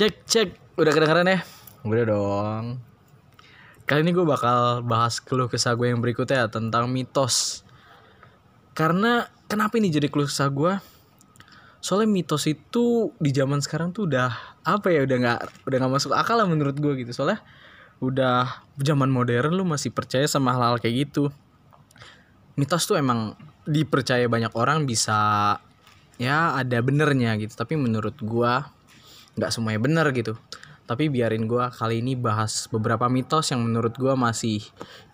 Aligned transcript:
Cek 0.00 0.24
cek 0.24 0.48
udah 0.80 0.96
kedengeran 0.96 1.28
ya? 1.28 1.44
Udah 1.84 2.04
dong. 2.08 2.80
Kali 3.84 4.00
ini 4.00 4.16
gue 4.16 4.24
bakal 4.24 4.80
bahas 4.80 5.20
keluh 5.20 5.44
kesah 5.44 5.76
gue 5.76 5.92
yang 5.92 6.00
berikutnya 6.00 6.48
tentang 6.48 6.88
mitos. 6.88 7.68
Karena 8.72 9.28
kenapa 9.44 9.76
ini 9.76 9.92
jadi 9.92 10.08
keluh 10.08 10.24
kesah 10.24 10.48
gue? 10.48 10.80
Soalnya 11.84 12.08
mitos 12.08 12.48
itu 12.48 13.12
di 13.20 13.28
zaman 13.28 13.60
sekarang 13.60 13.92
tuh 13.92 14.08
udah 14.08 14.32
apa 14.64 14.88
ya 14.88 15.04
udah 15.04 15.16
nggak 15.20 15.68
udah 15.68 15.76
nggak 15.84 15.92
masuk 15.92 16.16
akal 16.16 16.40
lah 16.40 16.48
menurut 16.48 16.80
gue 16.80 17.04
gitu. 17.04 17.12
Soalnya 17.12 17.44
udah 18.00 18.64
zaman 18.80 19.12
modern 19.12 19.52
lu 19.52 19.68
masih 19.68 19.92
percaya 19.92 20.24
sama 20.24 20.56
hal-hal 20.56 20.80
kayak 20.80 21.12
gitu. 21.12 21.28
Mitos 22.56 22.88
tuh 22.88 22.96
emang 22.96 23.36
dipercaya 23.68 24.24
banyak 24.32 24.56
orang 24.56 24.88
bisa 24.88 25.60
ya 26.16 26.56
ada 26.56 26.80
benernya 26.80 27.36
gitu. 27.36 27.52
Tapi 27.52 27.76
menurut 27.76 28.16
gue 28.16 28.79
nggak 29.40 29.48
semuanya 29.48 29.80
bener 29.80 30.04
gitu. 30.12 30.36
Tapi 30.84 31.06
biarin 31.06 31.48
gua 31.48 31.72
kali 31.72 32.02
ini 32.04 32.18
bahas 32.18 32.68
beberapa 32.68 33.08
mitos 33.08 33.48
yang 33.54 33.64
menurut 33.64 33.96
gua 33.96 34.18
masih 34.18 34.60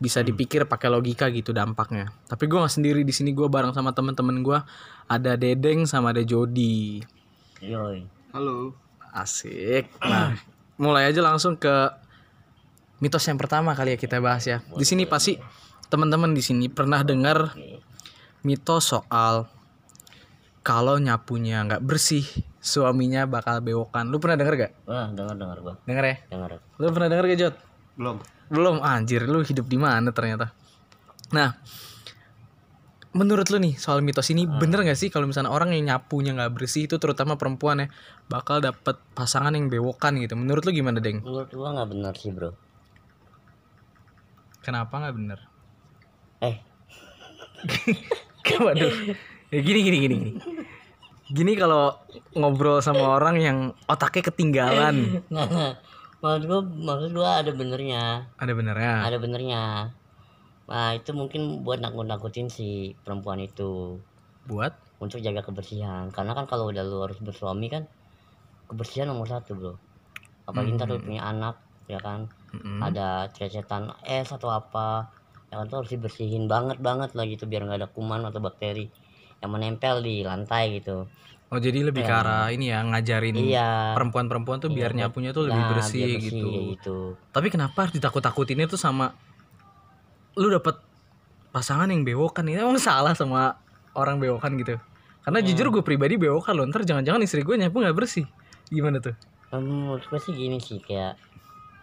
bisa 0.02 0.24
dipikir 0.24 0.66
pakai 0.66 0.90
logika 0.90 1.30
gitu 1.30 1.54
dampaknya. 1.54 2.10
Tapi 2.26 2.50
gua 2.50 2.66
nggak 2.66 2.74
sendiri 2.74 3.00
di 3.06 3.14
sini 3.14 3.30
gua 3.30 3.46
bareng 3.46 3.70
sama 3.70 3.94
temen-temen 3.94 4.42
gua. 4.42 4.66
Ada 5.06 5.38
Dedeng 5.38 5.86
sama 5.86 6.10
ada 6.10 6.26
Jody. 6.26 6.98
Yoi. 7.62 8.02
Halo. 8.34 8.74
asik. 9.16 9.88
Nah 10.02 10.36
mulai 10.82 11.08
aja 11.08 11.24
langsung 11.24 11.56
ke 11.56 11.72
mitos 13.00 13.24
yang 13.28 13.40
pertama 13.40 13.72
kali 13.72 13.94
ya 13.94 13.98
kita 14.00 14.18
bahas 14.18 14.44
ya. 14.44 14.64
Di 14.76 14.84
sini 14.84 15.08
pasti 15.08 15.36
teman-teman 15.86 16.34
di 16.34 16.42
sini 16.42 16.66
pernah 16.66 17.04
dengar 17.06 17.54
mitos 18.42 18.90
soal 18.92 19.46
kalau 20.66 20.98
nyapunya 20.98 21.62
nggak 21.62 21.84
bersih 21.84 22.26
suaminya 22.66 23.30
bakal 23.30 23.62
bewokan. 23.62 24.10
Lu 24.10 24.18
pernah 24.18 24.42
denger 24.42 24.54
gak? 24.58 24.72
Wah, 24.84 25.06
dengar 25.14 25.38
dengar 25.38 25.56
gua. 25.62 25.74
denger 25.86 26.04
ya? 26.04 26.16
Dengar. 26.26 26.50
lu 26.76 26.86
pernah 26.90 27.08
denger 27.08 27.24
gak 27.30 27.38
Jod 27.38 27.54
Belum. 27.94 28.16
belum. 28.50 28.76
Anjir 28.82 29.22
lu 29.24 29.40
hidup 29.40 29.64
di 29.64 29.78
mana 29.78 30.10
ternyata? 30.10 30.50
Nah 31.30 31.54
menurut 33.16 33.48
lu 33.48 33.56
nih 33.56 33.80
soal 33.80 34.04
mitos 34.04 34.28
ini 34.28 34.44
bener 34.44 34.84
gak 34.84 34.98
sih 34.98 35.08
kalau 35.08 35.24
misalnya 35.24 35.48
orang 35.48 35.72
yang 35.72 35.88
nyapunya 35.88 36.36
nggak 36.36 36.52
bersih 36.52 36.84
itu 36.84 37.00
terutama 37.00 37.40
perempuan 37.40 37.80
ya 37.80 37.88
bakal 38.28 38.60
dapet 38.60 39.00
pasangan 39.14 39.54
yang 39.54 39.70
bewokan 39.70 40.20
gitu? 40.20 40.34
Menurut 40.36 40.66
lu 40.66 40.74
gimana 40.74 41.00
deng? 41.00 41.24
Menurut 41.24 41.48
gua 41.48 41.70
nggak 41.72 41.88
benar 41.94 42.12
sih, 42.18 42.28
Bro. 42.28 42.52
kenapa 44.60 44.98
nggak 44.98 45.14
bener? 45.14 45.38
Eh, 46.42 46.56
waduh. 48.60 48.90
Ya 49.46 49.62
gini 49.62 49.78
gini 49.86 49.98
gini 50.02 50.14
gini 50.18 50.32
gini 51.26 51.58
kalau 51.58 51.94
ngobrol 52.38 52.78
sama 52.78 53.18
orang 53.18 53.36
yang 53.42 53.58
otaknya 53.90 54.30
ketinggalan 54.30 54.96
maksud 56.22 56.42
gua 56.48 56.60
maksud 56.64 57.10
gua 57.12 57.44
ada 57.44 57.52
benernya. 57.52 58.24
ada 58.40 58.52
benernya 58.56 58.92
Ada 59.04 59.18
benernya. 59.20 59.62
Nah, 60.66 60.90
itu 60.98 61.14
mungkin 61.14 61.62
buat 61.62 61.78
nakut-nakutin 61.78 62.50
si 62.50 62.98
perempuan 63.06 63.38
itu 63.38 64.02
buat 64.50 64.74
untuk 64.98 65.22
jaga 65.22 65.46
kebersihan. 65.46 66.10
Karena 66.10 66.34
kan 66.34 66.50
kalau 66.50 66.74
udah 66.74 66.82
lu 66.82 67.06
harus 67.06 67.22
bersuami 67.22 67.70
kan 67.70 67.86
kebersihan 68.66 69.06
nomor 69.06 69.30
satu, 69.30 69.54
Bro. 69.54 69.78
Apalagi 70.50 70.74
ntar 70.74 70.90
lu 70.90 70.98
punya 70.98 71.22
anak, 71.22 71.62
ya 71.86 72.02
kan? 72.02 72.26
Mm-mm. 72.56 72.80
ada 72.80 73.28
cecetan 73.36 73.92
es 74.06 74.32
atau 74.32 74.48
apa 74.48 75.10
yang 75.52 75.66
itu 75.68 75.74
harus 75.76 75.90
dibersihin 75.92 76.48
banget 76.48 76.80
banget 76.80 77.12
lah 77.12 77.28
gitu 77.28 77.44
biar 77.44 77.68
nggak 77.68 77.84
ada 77.84 77.88
kuman 77.90 78.24
atau 78.24 78.40
bakteri 78.40 78.88
yang 79.38 79.50
menempel 79.50 80.00
di 80.00 80.22
lantai 80.22 80.78
gitu 80.78 81.06
oh 81.46 81.58
jadi 81.58 81.86
lebih 81.86 82.02
ke 82.02 82.10
arah 82.10 82.50
ini 82.50 82.68
ya 82.68 82.82
ngajarin 82.82 83.36
iya 83.36 83.94
perempuan-perempuan 83.94 84.58
tuh 84.58 84.68
biar 84.68 84.92
nyapunya 84.92 85.30
tuh 85.30 85.46
lebih 85.46 85.62
Nah, 85.62 85.70
bersih, 85.72 86.18
biar 86.18 86.22
gitu. 86.22 86.48
gitu 86.74 86.96
Tapi 87.30 87.46
kenapa 87.48 87.86
harus 87.86 87.94
ditakut-takutinnya 87.94 88.66
tuh 88.66 88.76
sama 88.76 89.14
lu 90.34 90.48
dapet 90.48 90.76
pasangan 91.50 91.88
yang 91.88 92.02
bewokan 92.02 92.44
ini 92.44 92.60
emang 92.60 92.76
salah 92.76 93.16
sama 93.16 93.56
orang 93.94 94.20
bewokan 94.20 94.56
gitu. 94.56 94.76
Karena 95.22 95.40
Hmm. 95.40 95.48
jujur 95.48 95.66
gue 95.70 95.80
pribadi 95.80 96.20
bewokan 96.20 96.52
loh, 96.52 96.68
ntar 96.68 96.84
jangan-jangan 96.84 97.24
istri 97.24 97.40
gue 97.40 97.56
nyapu 97.56 97.80
nggak 97.80 97.96
bersih. 97.96 98.28
Gimana 98.68 99.00
tuh? 99.00 99.16
Menurut 99.50 100.04
gue 100.04 100.20
sih 100.20 100.32
gini 100.32 100.60
sih 100.60 100.76
kayak 100.78 101.16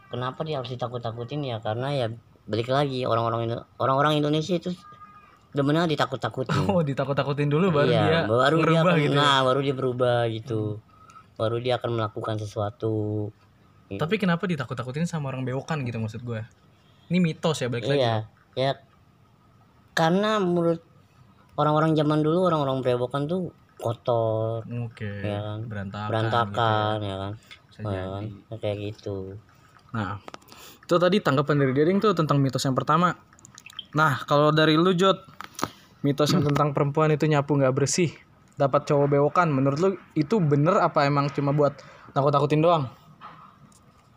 kenapa 0.07 0.45
dia 0.45 0.61
harus 0.61 0.69
ditakut-takutin 0.69 1.41
ya 1.41 1.57
karena 1.57 1.89
ya 1.89 2.07
balik 2.45 2.69
lagi 2.69 3.01
orang-orang 3.03 3.49
Indo- 3.49 3.66
orang-orang 3.79 4.22
Indonesia 4.22 4.53
itu 4.53 4.69
benar 5.62 5.86
ditakut-takutin 5.86 6.66
Oh 6.66 6.81
ditakut-takutin 6.81 7.46
dulu 7.46 7.69
baru 7.69 7.94
dia 7.94 8.02
iya, 8.09 8.22
baru 8.25 8.58
dia 8.58 8.64
ngerubah 8.66 8.90
akan, 8.90 9.03
gitu. 9.06 9.14
ya. 9.14 9.22
nah 9.22 9.38
baru 9.46 9.59
dia 9.62 9.75
berubah 9.78 10.19
gitu 10.34 10.62
baru 11.38 11.56
dia 11.62 11.74
akan 11.78 11.90
melakukan 12.02 12.36
sesuatu 12.41 13.30
Tapi 13.94 14.18
kenapa 14.18 14.50
ditakut-takutin 14.50 15.06
sama 15.06 15.30
orang 15.30 15.46
bewokan 15.46 15.86
gitu 15.86 16.02
maksud 16.02 16.25
gue? 16.25 16.41
Ini 17.14 17.22
mitos 17.22 17.62
ya 17.62 17.69
balik 17.69 17.86
lagi. 17.86 18.02
Iya, 18.02 18.16
ya 18.58 18.72
karena 19.94 20.41
menurut 20.41 20.81
orang-orang 21.53 21.94
zaman 21.94 22.25
dulu 22.25 22.50
orang-orang 22.50 22.81
brewokan 22.81 23.30
tuh 23.30 23.53
kotor, 23.78 24.66
Oke. 24.66 25.06
Iya 25.22 25.40
kan. 25.44 25.59
Berantakan. 25.70 26.09
berantakan 26.09 26.97
ya 27.03 27.16
kan, 27.20 27.31
Bisa 27.70 27.80
Ya 27.85 28.06
kan? 28.09 28.24
Ya, 28.50 28.56
kayak 28.58 28.78
gitu. 28.94 29.38
Nah, 29.94 30.18
itu 30.81 30.96
tadi 30.97 31.18
tanggapan 31.22 31.56
dari 31.62 31.74
Dedeng 31.75 32.00
tuh 32.02 32.18
tentang 32.18 32.41
mitos 32.41 32.64
yang 32.66 32.74
pertama. 32.74 33.14
Nah, 33.94 34.25
kalau 34.25 34.50
dari 34.50 34.74
lu 34.74 34.96
Jod, 34.97 35.22
mitos 36.03 36.36
yang 36.36 36.44
tentang 36.44 36.75
perempuan 36.75 37.09
itu 37.16 37.25
nyapu 37.25 37.56
nggak 37.56 37.74
bersih, 37.74 38.12
dapat 38.59 38.86
cowok 38.86 39.08
bewokan, 39.18 39.50
menurut 39.50 39.80
lu 39.80 39.90
itu 40.14 40.38
bener 40.44 40.78
apa 40.84 41.08
emang 41.08 41.31
cuma 41.31 41.56
buat 41.56 41.80
takut-takutin 42.12 42.62
doang? 42.62 42.91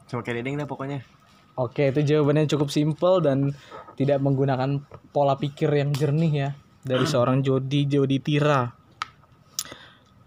Sama 0.06 0.22
kayak 0.22 0.42
Dedeng 0.42 0.58
dah 0.60 0.68
pokoknya. 0.68 1.02
Oke, 1.56 1.88
itu 1.88 2.04
jawabannya 2.04 2.44
cukup 2.52 2.68
simpel 2.68 3.24
dan 3.24 3.56
tidak 3.96 4.20
menggunakan 4.20 4.84
pola 5.08 5.40
pikir 5.40 5.72
yang 5.72 5.90
jernih 5.96 6.32
ya 6.36 6.48
dari 6.84 7.08
seorang 7.12 7.40
Jody 7.40 7.88
Jody 7.88 8.20
Tira. 8.20 8.68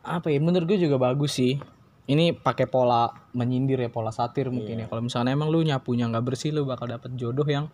Apa 0.02 0.28
ya? 0.34 0.41
Menurut 0.41 0.66
gue 0.66 0.80
juga 0.81 0.97
bagus 0.97 1.38
sih. 1.38 1.62
Ini 2.09 2.34
pakai 2.34 2.66
pola 2.66 3.14
menyindir 3.38 3.78
ya, 3.86 3.94
pola 3.94 4.09
satir 4.09 4.50
mungkin 4.50 4.81
ya. 4.81 4.86
Kalau 4.90 5.06
misalnya 5.06 5.30
emang 5.30 5.53
lu 5.53 5.62
nyapunya 5.62 6.09
nggak 6.09 6.26
bersih, 6.26 6.50
lu 6.50 6.66
bakal 6.66 6.90
dapet 6.90 7.14
jodoh 7.14 7.46
yang 7.46 7.70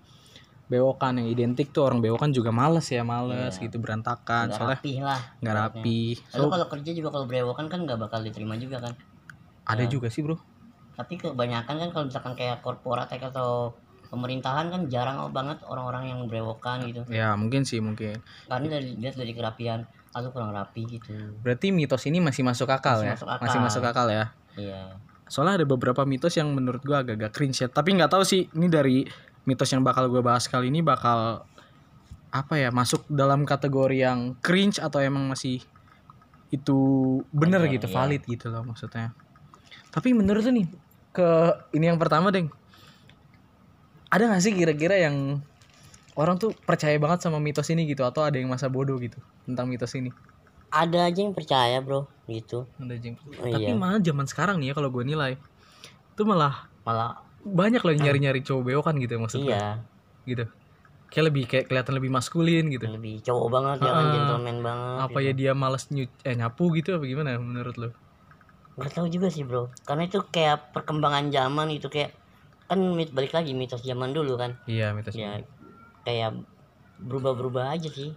bewokan 0.66 1.22
yang 1.22 1.28
identik 1.30 1.70
tuh 1.70 1.86
orang 1.86 2.02
bewokan 2.02 2.34
juga 2.34 2.50
males 2.50 2.90
ya, 2.90 3.06
males 3.06 3.54
gitu 3.62 3.78
berantakan. 3.78 4.50
Nggak 4.50 4.58
Soalnya 4.58 4.78
rapi 4.82 4.94
lah. 5.02 5.22
nggak 5.42 5.56
rapi. 5.56 6.02
Lalu 6.34 6.48
kalau 6.50 6.68
kerja 6.74 6.92
juga 6.94 7.10
kalau 7.14 7.26
brewokan 7.30 7.66
kan 7.70 7.80
nggak 7.86 8.00
bakal 8.02 8.20
diterima 8.26 8.58
juga 8.58 8.82
kan. 8.82 8.94
Ada 9.66 9.86
juga 9.86 10.10
sih 10.10 10.26
bro. 10.26 10.38
Tapi 10.96 11.20
kebanyakan 11.20 11.76
kan 11.76 11.90
kalau 11.94 12.06
misalkan 12.10 12.34
kayak 12.34 12.64
korporat 12.66 13.12
atau 13.12 13.76
pemerintahan 14.10 14.72
kan 14.72 14.82
jarang 14.88 15.18
banget 15.34 15.60
orang-orang 15.68 16.14
yang 16.14 16.20
brewokan 16.30 16.86
gitu. 16.88 17.02
Ya 17.12 17.34
mungkin 17.36 17.66
sih 17.68 17.82
mungkin. 17.84 18.22
Karena 18.48 18.80
dari 18.80 18.96
lihat 18.96 19.18
dari 19.20 19.34
kerapian, 19.36 19.84
aku 20.16 20.32
kurang 20.32 20.56
rapi 20.56 20.86
gitu. 20.88 21.14
Berarti 21.44 21.70
mitos 21.76 22.06
ini 22.08 22.24
masih 22.24 22.46
masuk 22.48 22.70
akal 22.72 23.04
Masih 23.04 23.10
ya, 23.12 23.14
masuk 23.18 23.30
akal. 23.30 23.44
masih 23.46 23.60
masuk 23.60 23.84
akal 23.84 24.08
ya. 24.08 24.26
Iya. 24.56 24.82
Soalnya 25.28 25.62
ada 25.62 25.66
beberapa 25.68 26.06
mitos 26.06 26.38
yang 26.38 26.54
menurut 26.54 26.86
gua 26.86 27.02
agak-agak 27.04 27.34
cringe 27.34 27.60
ya. 27.60 27.68
Tapi 27.68 27.98
nggak 27.98 28.10
tahu 28.14 28.24
sih 28.24 28.48
ini 28.56 28.68
dari 28.70 28.98
mitos 29.46 29.70
yang 29.70 29.86
bakal 29.86 30.10
gue 30.10 30.22
bahas 30.22 30.50
kali 30.50 30.74
ini 30.74 30.82
bakal 30.82 31.46
apa 32.34 32.54
ya 32.60 32.70
masuk 32.74 33.08
dalam 33.08 33.48
kategori 33.48 33.96
yang 33.96 34.36
cringe 34.44 34.82
atau 34.82 35.00
emang 35.00 35.32
masih 35.32 35.64
itu 36.52 36.78
bener 37.32 37.64
gitu 37.72 37.88
iya. 37.88 37.96
valid 37.96 38.22
gitu 38.28 38.52
loh 38.52 38.68
maksudnya. 38.68 39.16
Tapi 39.94 40.12
menurut 40.12 40.44
lu 40.44 40.62
nih 40.62 40.68
ke 41.16 41.28
ini 41.72 41.88
yang 41.88 41.96
pertama 41.96 42.28
deng 42.28 42.52
ada 44.12 44.28
gak 44.28 44.44
sih 44.44 44.52
kira-kira 44.52 45.00
yang 45.00 45.40
orang 46.20 46.36
tuh 46.36 46.52
percaya 46.52 46.96
banget 47.00 47.24
sama 47.24 47.40
mitos 47.40 47.68
ini 47.72 47.88
gitu 47.88 48.04
atau 48.04 48.24
ada 48.24 48.36
yang 48.36 48.52
masa 48.52 48.68
bodoh 48.68 49.00
gitu 49.00 49.20
tentang 49.48 49.72
mitos 49.72 49.96
ini? 49.96 50.12
Ada 50.72 51.08
aja 51.08 51.20
yang 51.24 51.32
percaya 51.32 51.80
bro 51.80 52.04
gitu. 52.28 52.68
Ada 52.80 53.00
jeng. 53.00 53.16
Oh, 53.40 53.48
Tapi 53.48 53.72
iya. 53.72 53.80
malah 53.80 54.04
zaman 54.04 54.28
sekarang 54.28 54.60
nih 54.60 54.72
ya 54.72 54.74
kalau 54.76 54.92
gue 54.92 55.04
nilai 55.08 55.40
itu 56.16 56.24
malah 56.24 56.68
Malah 56.86 57.18
banyak 57.46 57.82
loh 57.86 57.92
yang 57.94 58.04
nyari-nyari 58.10 58.42
cowok 58.42 58.64
bewokan 58.66 58.96
gitu 58.98 59.22
maksudnya 59.22 59.54
iya. 59.54 59.66
gitu. 60.26 60.44
Kayak 61.14 61.26
lebih 61.30 61.44
kayak 61.46 61.66
kelihatan 61.70 61.94
lebih 62.02 62.12
maskulin 62.12 62.66
gitu. 62.74 62.86
Lebih 62.90 63.22
cowok 63.22 63.48
banget 63.54 63.78
ya 63.86 63.92
kan 63.94 64.06
gentleman 64.10 64.58
banget 64.66 64.98
apa 65.06 65.18
ya 65.22 65.32
dia 65.38 65.52
males 65.54 65.86
nyu 65.94 66.10
eh, 66.26 66.34
nyapu 66.34 66.74
gitu 66.74 66.98
apa 66.98 67.06
gimana 67.06 67.38
menurut 67.38 67.76
lo 67.78 67.90
nggak 68.76 68.92
tahu 68.92 69.08
juga 69.08 69.32
sih 69.32 69.46
bro. 69.48 69.72
Karena 69.88 70.04
itu 70.10 70.20
kayak 70.28 70.76
perkembangan 70.76 71.32
zaman 71.32 71.72
itu 71.72 71.88
kayak 71.88 72.12
kan 72.66 72.82
mit 72.82 73.14
balik 73.14 73.32
lagi 73.32 73.54
mitos 73.54 73.86
zaman 73.86 74.12
dulu 74.12 74.36
kan. 74.36 74.58
Iya 74.68 74.92
mitos 74.92 75.16
ya 75.16 75.40
kayak 76.04 76.44
berubah-berubah 77.00 77.72
aja 77.72 77.88
sih 77.88 78.12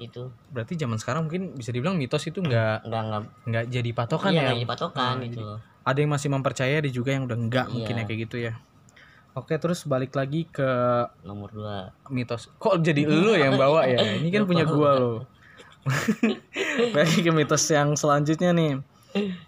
gitu. 0.00 0.32
Berarti 0.48 0.80
zaman 0.80 0.96
sekarang 0.96 1.28
mungkin 1.28 1.52
bisa 1.52 1.74
dibilang 1.74 2.00
mitos 2.00 2.24
itu 2.24 2.40
nggak 2.40 2.88
nggak 2.88 3.02
nggak 3.44 3.64
jadi 3.68 3.90
patokan 3.92 4.30
iya 4.32 4.40
ya? 4.40 4.50
jadi 4.56 4.64
patokan 4.64 5.14
Ah, 5.20 5.24
gitu 5.26 5.40
loh 5.44 5.60
ada 5.90 5.98
yang 5.98 6.10
masih 6.10 6.28
mempercaya 6.28 6.78
ada 6.78 6.88
juga 6.88 7.10
yang 7.10 7.26
udah 7.26 7.36
enggak 7.36 7.66
mungkin 7.68 7.94
Iya. 7.94 8.02
ya 8.02 8.08
kayak 8.08 8.20
gitu 8.24 8.36
ya. 8.40 8.52
Oke 9.30 9.54
terus 9.56 9.82
balik 9.84 10.14
lagi 10.14 10.42
ke 10.44 10.66
nomor 11.22 11.50
dua. 11.50 11.94
mitos. 12.08 12.50
Kok 12.56 12.80
jadi 12.80 13.06
lu 13.06 13.30
yang 13.32 13.54
bawa 13.62 13.86
ya? 13.86 14.18
Ini 14.18 14.28
kan 14.28 14.42
punya 14.44 14.66
gua 14.66 14.90
lo 14.94 15.12
balik 16.94 17.24
ke 17.24 17.30
mitos 17.30 17.64
yang 17.68 17.94
selanjutnya 17.94 18.52
nih. 18.52 18.82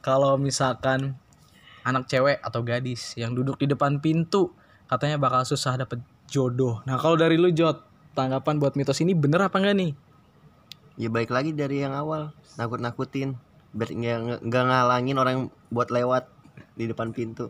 Kalau 0.00 0.35
misalkan 0.37 1.15
anak 1.83 2.06
cewek 2.06 2.39
atau 2.41 2.62
gadis 2.62 3.15
yang 3.15 3.35
duduk 3.35 3.59
di 3.59 3.67
depan 3.67 3.99
pintu 3.99 4.55
katanya 4.87 5.19
bakal 5.19 5.43
susah 5.43 5.77
dapet 5.77 5.99
jodoh. 6.27 6.81
Nah 6.83 6.97
kalau 6.97 7.15
dari 7.15 7.37
lu 7.37 7.50
Jot, 7.50 7.85
tanggapan 8.12 8.56
buat 8.56 8.75
mitos 8.75 8.99
ini 9.00 9.12
bener 9.12 9.44
apa 9.44 9.59
enggak 9.59 9.77
nih? 9.77 9.93
Ya 10.97 11.09
baik 11.09 11.29
lagi 11.29 11.53
dari 11.53 11.81
yang 11.81 11.93
awal. 11.93 12.33
Nakut-nakutin 12.55 13.37
biar 13.72 13.88
nggak 14.40 14.64
ngalangin 14.69 15.16
orang 15.16 15.48
buat 15.72 15.88
lewat 15.88 16.28
di 16.76 16.84
depan 16.88 17.12
pintu. 17.16 17.48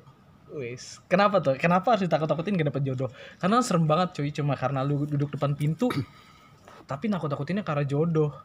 Wis, 0.53 1.01
kenapa 1.09 1.41
tuh? 1.41 1.57
Kenapa 1.57 1.97
harus 1.97 2.05
ditakut-takutin 2.05 2.61
gak 2.61 2.69
dapet 2.69 2.85
jodoh? 2.85 3.09
Karena 3.41 3.65
serem 3.65 3.89
banget 3.89 4.21
cuy, 4.21 4.29
cuma 4.37 4.53
karena 4.53 4.85
lu 4.85 5.09
duduk 5.09 5.33
depan 5.33 5.57
pintu. 5.57 5.89
tapi 6.91 7.09
nakut-nakutinnya 7.09 7.65
karena 7.65 7.89
jodoh. 7.89 8.37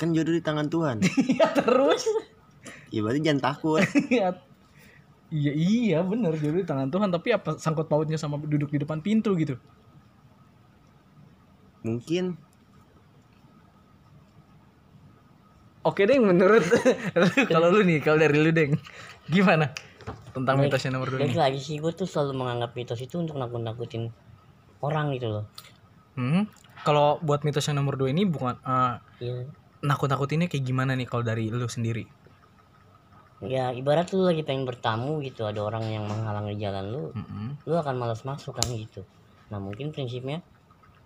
Kan 0.00 0.16
jodoh 0.16 0.32
di 0.32 0.42
tangan 0.42 0.72
Tuhan. 0.72 1.04
Iya 1.36 1.52
terus. 1.52 2.08
ya 2.88 3.04
berarti 3.04 3.20
jangan 3.20 3.42
takut. 3.44 3.84
Iya. 4.08 4.40
Iya 5.28 5.52
iya 5.52 5.98
bener 6.00 6.32
jodoh 6.40 6.64
di 6.64 6.68
tangan 6.68 6.88
Tuhan 6.88 7.12
tapi 7.12 7.36
apa 7.36 7.60
sangkut 7.60 7.84
pautnya 7.92 8.16
sama 8.16 8.40
duduk 8.40 8.72
di 8.72 8.80
depan 8.80 9.04
pintu 9.04 9.36
gitu? 9.36 9.60
Mungkin 11.84 12.40
Oke 15.86 16.04
deh 16.04 16.18
menurut 16.18 16.64
kalau 17.52 17.70
lu 17.70 17.86
nih 17.86 18.02
kalau 18.02 18.18
dari 18.18 18.36
lu 18.36 18.50
deng 18.50 18.74
gimana 19.30 19.70
tentang 20.34 20.58
Baik- 20.58 20.74
mitosnya 20.74 20.90
nomor 20.94 21.08
dua 21.08 21.24
ini? 21.24 21.34
lagi 21.34 21.60
sih 21.60 21.78
gue 21.78 21.92
tuh 21.94 22.04
selalu 22.04 22.32
menganggap 22.44 22.74
mitos 22.74 23.00
itu 23.00 23.16
untuk 23.16 23.38
nakut-nakutin 23.38 24.10
orang 24.82 25.14
gitu 25.14 25.28
loh. 25.30 25.44
Hmm? 26.18 26.50
Kalau 26.82 27.22
buat 27.22 27.46
mitos 27.46 27.66
yang 27.66 27.78
nomor 27.82 27.94
dua 27.94 28.10
ini 28.10 28.26
bukan 28.26 28.58
eh, 28.58 28.94
Iya. 29.22 29.50
nakut-nakutinnya 29.82 30.50
kayak 30.50 30.64
gimana 30.66 30.94
nih 30.98 31.06
kalau 31.06 31.22
dari 31.22 31.50
lu 31.50 31.66
sendiri? 31.66 32.06
Ya 33.38 33.70
ibarat 33.70 34.10
lu 34.10 34.26
lagi 34.26 34.42
pengen 34.42 34.66
bertamu 34.66 35.22
gitu 35.22 35.46
ada 35.46 35.62
orang 35.62 35.86
yang 35.86 36.02
menghalangi 36.10 36.58
jalan 36.58 36.90
lu, 36.90 37.04
Mm-mm. 37.14 37.54
lu 37.70 37.74
akan 37.78 37.94
malas 37.94 38.26
masuk 38.26 38.58
kan 38.58 38.66
gitu. 38.74 39.06
Nah 39.54 39.62
mungkin 39.62 39.94
prinsipnya 39.94 40.42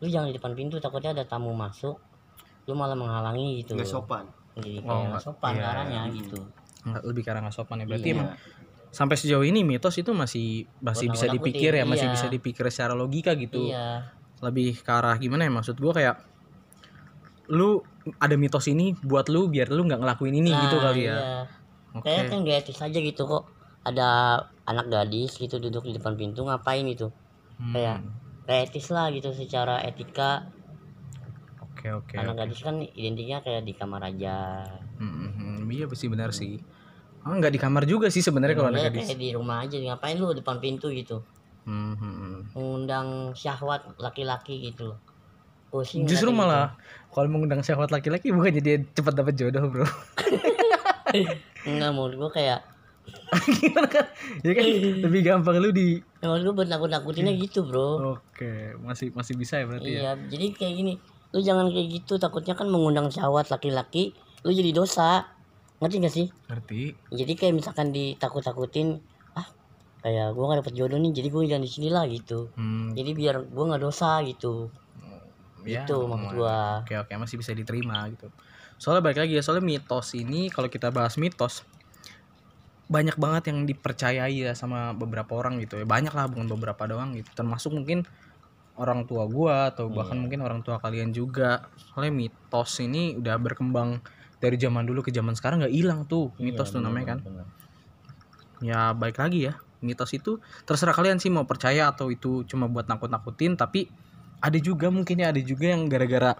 lu 0.00 0.08
jangan 0.08 0.32
di 0.32 0.40
depan 0.40 0.56
pintu 0.56 0.80
takutnya 0.80 1.12
ada 1.12 1.28
tamu 1.28 1.52
masuk, 1.52 2.00
lu 2.64 2.72
malah 2.72 2.96
menghalangi 2.96 3.60
gitu. 3.60 3.76
nggak 3.76 3.84
sopan. 3.86 4.24
Jadi 4.52 4.72
Oh, 4.78 4.82
kayak 4.82 4.96
nggak 4.98 5.08
nggak- 5.08 5.24
sopan 5.24 5.52
iya. 5.52 5.62
caranya 5.64 6.00
gitu. 6.08 6.38
Nggak, 6.82 7.02
lebih 7.04 7.22
karena 7.22 7.40
nggak 7.40 7.54
sopan 7.54 7.76
ya 7.78 7.86
berarti 7.86 8.04
Iya. 8.04 8.16
emang 8.16 8.28
sampai 8.92 9.16
sejauh 9.16 9.40
ini 9.42 9.60
mitos 9.62 9.96
itu 9.96 10.12
masih 10.12 10.46
masih 10.78 11.08
bisa 11.08 11.24
dipikir 11.26 11.72
ya 11.72 11.84
masih 11.84 12.06
iya. 12.06 12.12
bisa 12.12 12.26
dipikir 12.28 12.68
secara 12.68 12.92
logika 12.92 13.32
gitu 13.32 13.64
Iya. 13.64 14.04
lebih 14.40 14.76
ke 14.76 14.90
arah 14.90 15.16
gimana 15.16 15.42
ya 15.42 15.50
maksud 15.50 15.76
gua 15.76 15.92
kayak 15.92 16.20
lu 17.48 17.80
ada 18.18 18.34
mitos 18.34 18.66
ini 18.66 18.92
buat 18.98 19.28
lu 19.28 19.46
biar 19.46 19.68
lu 19.68 19.84
nggak 19.84 19.96
ngelakuin 19.98 20.34
ini 20.34 20.50
gitu 20.50 20.76
Nah, 20.76 20.84
kali 20.84 21.02
ya 21.02 21.14
iya. 21.14 21.40
oke 21.92 22.04
Kayak 22.04 22.24
kan 22.28 22.38
gak 22.42 22.56
etis 22.60 22.80
aja 22.80 22.98
gitu 22.98 23.22
kok. 23.24 23.44
Ada 23.82 24.08
anak 24.64 24.86
gadis 24.88 25.36
gitu 25.36 25.56
duduk 25.56 25.82
di 25.82 25.92
depan 25.92 26.14
pintu 26.14 26.42
ngapain 26.42 26.84
itu? 26.84 27.10
Hmm, 27.56 27.72
Kayak 27.72 27.96
gak 28.44 28.58
etis 28.66 28.86
lah 28.88 29.08
gitu 29.08 29.30
secara 29.30 29.80
etika. 29.80 30.48
Oke 31.82 31.88
oke 32.06 32.14
anak 32.14 32.34
gadis 32.46 32.62
kan 32.62 32.78
identiknya 32.78 33.42
kayak 33.42 33.66
di 33.66 33.74
kamar 33.74 34.06
aja. 34.06 34.62
Hmm, 35.02 35.34
hmm, 35.34 35.66
iya 35.74 35.90
pasti 35.90 36.06
benar 36.06 36.30
sih 36.30 36.62
ah 37.22 37.34
nggak 37.38 37.54
di 37.54 37.60
kamar 37.62 37.86
juga 37.86 38.10
sih 38.10 38.18
sebenarnya 38.18 38.54
kalau 38.58 38.70
anak 38.74 38.82
Ya, 38.82 38.86
gadis 38.90 39.06
kayak 39.10 39.18
di 39.18 39.28
rumah 39.30 39.62
aja 39.62 39.78
ngapain 39.78 40.18
lu 40.18 40.34
depan 40.34 40.58
pintu 40.58 40.90
gitu. 40.90 41.22
Hmm, 41.62 41.94
hmm, 41.94 42.14
hmm. 42.18 42.40
Mengundang 42.58 43.08
syahwat 43.38 43.94
laki-laki 43.98 44.70
gitu 44.70 44.94
loh. 44.94 44.98
Pusing 45.70 46.02
justru 46.06 46.34
malah 46.34 46.74
kalau 47.14 47.30
mengundang 47.30 47.62
syahwat 47.62 47.94
laki-laki 47.94 48.34
bukannya 48.34 48.58
dia 48.58 48.76
cepat 48.82 49.14
dapat 49.14 49.34
jodoh 49.38 49.70
bro 49.70 49.86
gitu. 49.86 51.30
Enggak 51.70 51.90
menurut 51.94 52.14
gua 52.18 52.30
kayak 52.34 52.60
gimana 53.58 53.88
kan 53.90 54.06
ya 54.46 54.52
kan 54.54 54.64
lebih 55.02 55.20
gampang 55.26 55.58
lu 55.58 55.70
di 55.70 56.02
menurut 56.22 56.42
gua 56.42 56.54
buat 56.62 56.68
nakut-nakutinnya 56.74 57.34
gitu 57.38 57.62
bro. 57.62 58.18
Oke, 58.18 58.74
masih 58.82 59.14
masih 59.14 59.38
bisa 59.38 59.62
ya 59.62 59.64
berarti 59.70 59.90
ya. 59.94 60.00
Iya, 60.02 60.12
jadi 60.26 60.46
kayak 60.58 60.74
gini. 60.74 60.94
Lu 61.32 61.40
jangan 61.40 61.72
kayak 61.72 61.88
gitu 61.88 62.20
takutnya 62.20 62.52
kan 62.52 62.68
mengundang 62.68 63.08
syahwat 63.08 63.48
laki-laki, 63.48 64.12
lu 64.44 64.52
jadi 64.52 64.70
dosa. 64.76 65.24
Ngerti 65.80 65.96
gak 65.98 66.14
sih? 66.14 66.26
Ngerti? 66.52 66.82
Jadi 67.10 67.32
kayak 67.34 67.54
misalkan 67.56 67.90
ditakut-takutin, 67.90 69.00
ah 69.34 69.48
kayak 70.04 70.36
gua 70.36 70.54
gak 70.54 70.68
dapet 70.68 70.74
jodoh 70.76 71.00
nih, 71.00 71.12
jadi 71.16 71.28
gua 71.32 71.42
jangan 71.48 71.64
di 71.64 71.72
sini 71.72 71.88
lah 71.88 72.04
gitu. 72.06 72.52
Hmm, 72.54 72.92
Jadi 72.92 73.10
biar 73.16 73.48
gua 73.48 73.74
nggak 73.74 73.82
dosa 73.82 74.20
gitu. 74.28 74.70
ya, 75.64 75.82
Itu 75.82 76.06
maksud 76.06 76.36
gua. 76.38 76.84
Oke, 76.84 76.94
oke, 77.00 77.12
masih 77.16 77.36
bisa 77.40 77.56
diterima 77.56 78.06
gitu. 78.12 78.28
Soalnya 78.76 79.02
balik 79.02 79.24
lagi 79.24 79.34
ya, 79.38 79.42
soalnya 79.42 79.64
mitos 79.64 80.12
ini 80.14 80.52
kalau 80.52 80.68
kita 80.68 80.92
bahas 80.92 81.16
mitos 81.16 81.64
banyak 82.92 83.16
banget 83.16 83.48
yang 83.48 83.64
dipercayai 83.64 84.36
ya 84.44 84.52
sama 84.52 84.92
beberapa 84.92 85.32
orang 85.32 85.56
gitu 85.64 85.80
ya. 85.80 85.86
Banyak 85.88 86.12
lah 86.12 86.28
bukan 86.28 86.44
beberapa 86.52 86.84
doang 86.84 87.16
gitu. 87.16 87.32
Termasuk 87.32 87.72
mungkin 87.72 88.04
orang 88.74 89.04
tua 89.04 89.24
gua 89.26 89.68
atau 89.68 89.86
bahkan 89.88 90.16
Iya. 90.16 90.22
mungkin 90.22 90.40
orang 90.40 90.60
tua 90.60 90.76
kalian 90.76 91.10
juga. 91.10 91.68
Soalnya 91.76 92.12
mitos 92.18 92.72
ini 92.78 93.14
udah 93.14 93.36
berkembang 93.36 94.00
dari 94.36 94.56
zaman 94.56 94.82
dulu 94.82 95.00
ke 95.00 95.10
zaman 95.10 95.32
sekarang 95.32 95.60
nggak 95.60 95.70
hilang 95.70 96.00
tuh 96.04 96.32
mitos 96.36 96.68
tuh 96.68 96.80
namanya 96.80 97.14
kan. 97.14 97.18
ya 98.60 98.90
baik 98.90 99.18
lagi 99.18 99.46
ya 99.46 99.54
mitos 99.80 100.10
itu 100.12 100.38
terserah 100.62 100.94
kalian 100.94 101.18
sih 101.18 101.26
mau 101.28 101.42
percaya 101.42 101.90
atau 101.90 102.08
itu 102.08 102.46
cuma 102.46 102.66
buat 102.66 102.86
nakut-nakutin 102.86 103.54
tapi 103.54 103.90
ada 104.38 104.54
juga 104.56 104.86
mungkin 104.86 105.18
ya 105.18 105.30
ada 105.30 105.38
juga 105.38 105.66
yang 105.68 105.86
gara-gara 105.86 106.38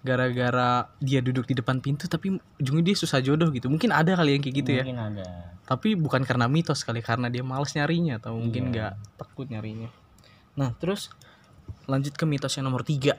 gara-gara 0.00 0.86
dia 0.98 1.18
duduk 1.18 1.46
di 1.46 1.54
depan 1.54 1.78
pintu 1.78 2.06
tapi 2.06 2.34
ujungnya 2.56 2.84
dia 2.84 2.96
susah 2.96 3.18
jodoh 3.18 3.50
gitu 3.50 3.66
mungkin 3.66 3.90
ada 3.90 4.14
kali 4.14 4.34
yang 4.34 4.42
kayak 4.42 4.56
gitu 4.56 4.70
ya 4.72 4.82
Mungkin 4.82 4.98
ada. 4.98 5.26
tapi 5.62 5.94
bukan 5.94 6.22
karena 6.22 6.46
mitos 6.46 6.82
kali 6.82 6.98
karena 6.98 7.26
dia 7.26 7.42
males 7.42 7.70
nyarinya 7.70 8.18
atau 8.18 8.34
mungkin 8.34 8.62
Iya. 8.64 8.70
nggak 8.70 8.92
takut 9.16 9.46
nyarinya 9.46 9.90
nah 10.54 10.74
terus 10.74 11.10
lanjut 11.88 12.14
ke 12.14 12.24
mitos 12.24 12.52
yang 12.54 12.68
nomor 12.68 12.84
tiga 12.84 13.16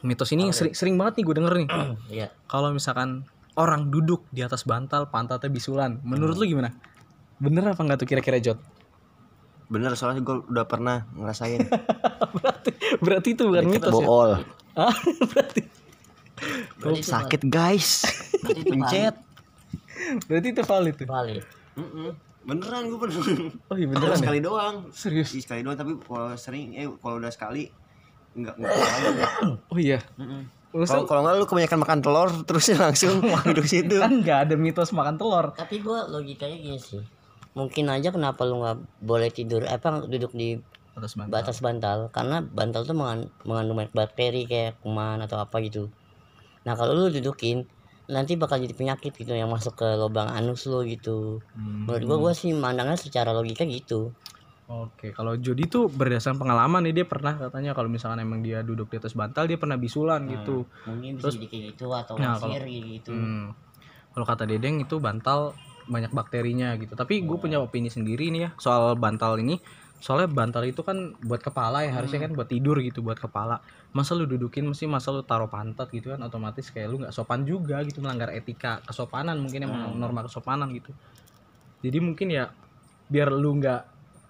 mitos 0.00 0.30
ini 0.30 0.48
Apa 0.48 0.56
sering, 0.56 0.74
sering 0.74 0.94
banget 0.94 1.20
nih 1.20 1.24
gue 1.26 1.34
denger 1.36 1.52
nih 1.58 1.68
Iya. 2.22 2.28
kalau 2.46 2.70
misalkan 2.70 3.26
orang 3.54 3.90
duduk 3.90 4.24
di 4.30 4.40
atas 4.40 4.64
bantal 4.64 5.10
pantatnya 5.10 5.50
bisulan 5.50 5.98
menurut 6.02 6.38
lu 6.38 6.46
gimana 6.46 6.72
bener 7.36 7.68
apa 7.68 7.82
nggak 7.82 7.98
tuh 8.00 8.08
kira-kira 8.08 8.38
Jot 8.38 8.58
Bener 9.72 9.96
soalnya 9.96 10.20
gue 10.20 10.44
udah 10.52 10.68
pernah 10.68 11.08
ngerasain. 11.16 11.64
berarti 12.36 12.70
berarti 13.00 13.28
itu 13.32 13.48
bukan 13.48 13.64
mitos 13.72 13.88
ya 13.88 14.04
Bool. 14.04 14.30
Ah, 14.76 14.92
berarti 15.32 15.64
Berarti 16.76 17.00
Sakit 17.00 17.42
guys. 17.48 18.04
Berarti 18.44 18.60
itu 18.60 18.72
Pencet. 18.74 19.14
berarti 20.28 20.48
itu 20.50 20.62
valid 20.66 20.94
tuh 20.98 21.08
valid. 21.08 21.44
Mm-mm. 21.80 22.10
Beneran 22.42 22.82
gue 22.84 22.98
pernah. 22.98 23.22
oh 23.64 23.76
iya 23.76 23.86
Beneran 23.86 23.94
beneran 23.96 24.10
ya? 24.10 24.18
sekali 24.18 24.38
doang. 24.40 24.74
serius 24.90 25.30
Ih, 25.30 25.40
sekali 25.40 25.60
doang 25.60 25.74
tapi 25.74 25.92
kalau 25.98 26.34
sering 26.34 26.74
eh 26.74 26.86
kalau 26.96 27.16
udah 27.16 27.28
sekali 27.28 27.70
enggak 28.32 28.54
enggak 28.56 28.72
lagi. 28.72 29.22
oh 29.68 29.78
iya 29.78 29.98
Mm-mm. 30.16 30.42
Maksud- 30.72 30.88
Kalau 30.90 31.04
kalau 31.04 31.20
enggak 31.22 31.34
lu 31.36 31.46
kebanyakan 31.46 31.78
makan 31.78 31.98
telur 32.00 32.30
terus 32.42 32.64
langsung 32.80 33.20
duduk 33.46 33.64
situ. 33.64 33.96
kan 33.96 34.12
nggak 34.16 34.38
ada 34.42 34.54
mitos 34.54 34.90
makan 34.90 35.14
telur 35.14 35.52
Tapi 35.52 35.78
gua 35.78 36.04
logikanya 36.06 36.56
gini 36.56 36.78
sih. 36.78 37.04
Mungkin 37.52 37.84
aja 37.86 38.08
kenapa 38.08 38.42
lu 38.42 38.58
nggak 38.58 38.76
boleh 38.98 39.28
tidur 39.28 39.62
apa 39.62 40.02
duduk 40.02 40.32
di 40.32 40.56
atas 40.92 41.12
bantal 41.14 41.30
batas 41.30 41.58
bantal 41.58 41.98
karena 42.08 42.40
bantal 42.42 42.82
tuh 42.82 42.92
mengan- 42.92 43.28
mengandung 43.42 43.76
banyak 43.76 43.92
bakteri 43.92 44.44
kayak 44.44 44.80
kuman 44.80 45.20
atau 45.20 45.36
apa 45.36 45.60
gitu. 45.60 45.92
Nah 46.62 46.72
kalau 46.72 46.96
lu 46.96 47.08
dudukin 47.10 47.68
nanti 48.10 48.34
bakal 48.34 48.58
jadi 48.58 48.74
penyakit 48.74 49.14
gitu 49.14 49.30
yang 49.30 49.50
masuk 49.50 49.78
ke 49.78 49.88
lubang 49.94 50.26
anus 50.30 50.66
lu 50.66 50.82
gitu. 50.86 51.38
Hmm. 51.54 51.86
Menurut 51.86 52.02
gua 52.06 52.18
gua 52.18 52.32
sih 52.34 52.50
mandangnya 52.50 52.98
secara 52.98 53.30
logika 53.30 53.62
gitu. 53.62 54.10
Oke, 54.72 55.12
kalau 55.12 55.36
Jody 55.36 55.68
tuh 55.68 55.92
berdasarkan 55.92 56.40
pengalaman 56.40 56.80
nih 56.88 57.02
dia 57.02 57.06
pernah 57.06 57.36
katanya 57.36 57.76
kalau 57.76 57.92
misalkan 57.92 58.24
emang 58.24 58.40
dia 58.40 58.64
duduk 58.64 58.88
di 58.88 58.96
atas 58.96 59.12
bantal 59.12 59.44
dia 59.44 59.60
pernah 59.60 59.76
bisulan 59.76 60.24
gitu. 60.24 60.64
Mungkin 60.88 61.20
bisa 61.20 61.28
Terus- 61.28 61.36
jadi 61.36 61.46
kayak 61.50 61.64
gitu 61.76 61.86
atau 61.92 62.14
Nah, 62.16 62.40
kalau- 62.40 62.56
gitu. 62.64 63.12
Hmm. 63.12 63.52
Kalau 64.16 64.24
kata 64.24 64.44
Dedeng 64.48 64.80
itu 64.80 64.96
bantal 64.96 65.52
banyak 65.90 66.14
bakterinya 66.14 66.72
gitu. 66.80 66.94
Tapi 66.94 67.20
gue 67.20 67.36
punya 67.36 67.58
opini 67.60 67.92
sendiri 67.92 68.32
nih 68.32 68.40
ya 68.48 68.50
soal 68.56 68.96
bantal 68.96 69.36
ini. 69.36 69.60
Soalnya 70.02 70.30
bantal 70.32 70.66
itu 70.66 70.82
kan 70.82 71.14
buat 71.20 71.38
kepala 71.38 71.84
ya 71.86 71.92
harusnya 71.94 72.26
kan 72.26 72.32
buat 72.34 72.48
tidur 72.48 72.80
gitu 72.80 73.04
buat 73.04 73.18
kepala. 73.20 73.60
Masa 73.92 74.16
lu 74.16 74.24
dudukin 74.24 74.64
mesti 74.64 74.88
masa 74.88 75.12
lu 75.12 75.20
taruh 75.20 75.52
pantat 75.52 75.92
gitu 75.92 76.16
kan? 76.16 76.20
Otomatis 76.24 76.72
kayak 76.72 76.88
lu 76.88 76.96
nggak 77.04 77.12
sopan 77.12 77.44
juga 77.44 77.84
gitu 77.84 78.00
melanggar 78.00 78.32
etika 78.32 78.80
kesopanan 78.88 79.36
mungkin 79.36 79.68
emang 79.68 79.92
norma 80.00 80.24
kesopanan 80.24 80.72
gitu. 80.72 80.96
Jadi 81.84 81.98
mungkin 82.00 82.32
ya 82.32 82.48
biar 83.12 83.28
lu 83.28 83.60
nggak 83.60 83.82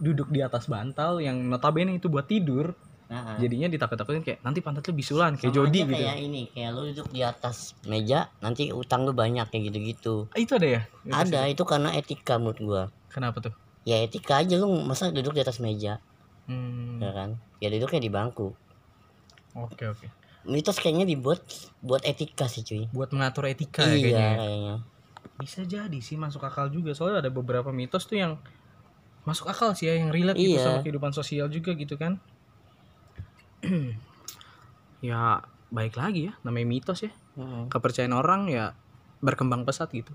duduk 0.02 0.34
di 0.34 0.42
atas 0.42 0.66
bantal 0.66 1.22
yang 1.22 1.38
notabene 1.46 1.94
itu 1.94 2.10
buat 2.10 2.26
tidur 2.26 2.74
Nah, 3.12 3.36
jadinya 3.36 3.68
ditakut-takutin 3.68 4.24
kayak 4.24 4.40
nanti 4.40 4.64
pantat 4.64 4.88
lu 4.88 4.96
bisulan 4.96 5.36
kayak 5.36 5.52
sama 5.52 5.68
Jody 5.68 5.84
aja 5.84 5.84
gitu. 5.84 5.92
kayak 6.00 6.16
ini 6.16 6.42
kayak 6.48 6.70
lu 6.72 6.82
duduk 6.96 7.08
di 7.12 7.20
atas 7.20 7.76
meja 7.84 8.32
nanti 8.40 8.72
utang 8.72 9.04
lu 9.04 9.12
banyak 9.12 9.52
kayak 9.52 9.68
gitu-gitu. 9.68 10.32
Ah, 10.32 10.40
itu 10.40 10.56
ada 10.56 10.68
ya? 10.80 10.80
ada 11.12 11.40
itu 11.44 11.60
karena 11.68 11.92
etika 11.92 12.40
menurut 12.40 12.58
gua. 12.64 12.82
Kenapa 13.12 13.44
tuh? 13.44 13.52
ya 13.84 14.00
etika 14.00 14.40
aja 14.40 14.56
lu 14.56 14.80
masa 14.88 15.12
duduk 15.12 15.36
di 15.36 15.44
atas 15.44 15.60
meja? 15.60 16.00
Hmm, 16.48 17.04
ya 17.04 17.12
kan? 17.12 17.36
Ya 17.60 17.68
duduknya 17.68 18.00
di 18.00 18.08
bangku 18.08 18.56
oke 19.54 19.84
oke. 19.88 20.06
mitos 20.42 20.76
kayaknya 20.76 21.06
dibuat 21.06 21.40
buat 21.78 22.02
etika 22.02 22.46
sih 22.46 22.62
cuy 22.62 22.84
buat 22.90 23.10
mengatur 23.10 23.46
etika 23.46 23.84
ya 23.84 23.94
iya 23.94 24.02
kayaknya. 24.02 24.18
ya. 24.18 24.36
kayaknya 24.38 24.76
bisa 25.38 25.60
jadi 25.62 25.98
sih 25.98 26.14
masuk 26.14 26.42
akal 26.42 26.66
juga 26.68 26.92
soalnya 26.92 27.22
ada 27.22 27.30
beberapa 27.30 27.70
mitos 27.70 28.06
tuh 28.06 28.18
yang 28.18 28.32
masuk 29.22 29.46
akal 29.46 29.70
sih 29.72 29.86
ya 29.86 29.94
yang 29.96 30.10
relate 30.10 30.34
gitu 30.34 30.58
Iya. 30.58 30.66
sama 30.66 30.78
kehidupan 30.82 31.10
sosial 31.10 31.46
juga 31.46 31.74
gitu 31.74 31.94
kan 31.94 32.18
ya 35.02 35.42
baik 35.70 35.94
lagi 35.96 36.30
ya 36.30 36.32
namanya 36.42 36.66
mitos 36.68 37.02
ya 37.02 37.12
Mm. 37.32 37.72
kepercayaan 37.72 38.12
orang 38.12 38.52
ya 38.52 38.76
berkembang 39.24 39.64
pesat 39.64 39.88
gitu 39.88 40.12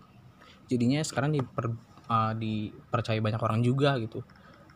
jadinya 0.69 1.01
sekarang 1.01 1.33
diper, 1.33 1.73
uh, 2.05 2.37
dipercaya 2.37 3.17
banyak 3.17 3.41
orang 3.41 3.65
juga 3.65 3.97
gitu 3.97 4.21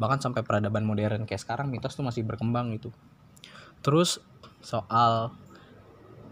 bahkan 0.01 0.17
sampai 0.17 0.41
peradaban 0.41 0.81
modern 0.81 1.29
kayak 1.29 1.37
sekarang 1.37 1.69
mitos 1.69 1.93
tuh 1.93 2.01
masih 2.01 2.25
berkembang 2.25 2.73
gitu 2.73 2.89
terus 3.85 4.25
soal 4.61 5.33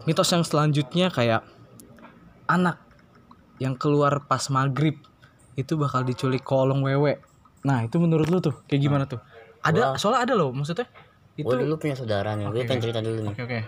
mitos 0.06 0.30
yang 0.30 0.42
selanjutnya 0.42 1.12
kayak 1.12 1.44
anak 2.46 2.80
yang 3.60 3.76
keluar 3.76 4.24
pas 4.24 4.48
maghrib 4.48 4.96
itu 5.54 5.76
bakal 5.76 6.02
diculik 6.02 6.40
kolong 6.40 6.80
wewe 6.80 7.20
nah 7.60 7.84
itu 7.84 8.00
menurut 8.00 8.26
lu 8.32 8.40
tuh 8.40 8.56
kayak 8.64 8.80
gimana 8.80 9.04
tuh 9.04 9.20
ada 9.60 9.92
Wah. 9.92 10.00
soalnya 10.00 10.24
ada 10.24 10.34
loh 10.34 10.50
maksudnya 10.56 10.88
itu 11.36 11.46
Gue 11.46 11.62
dulu 11.64 11.76
punya 11.76 11.96
saudara 11.96 12.36
nih, 12.36 12.48
gue 12.48 12.60
Oke. 12.64 12.68
pengen 12.68 12.82
cerita 12.84 13.00
dulu 13.00 13.18
nih. 13.24 13.32
oke 13.32 13.42
oke 13.44 13.60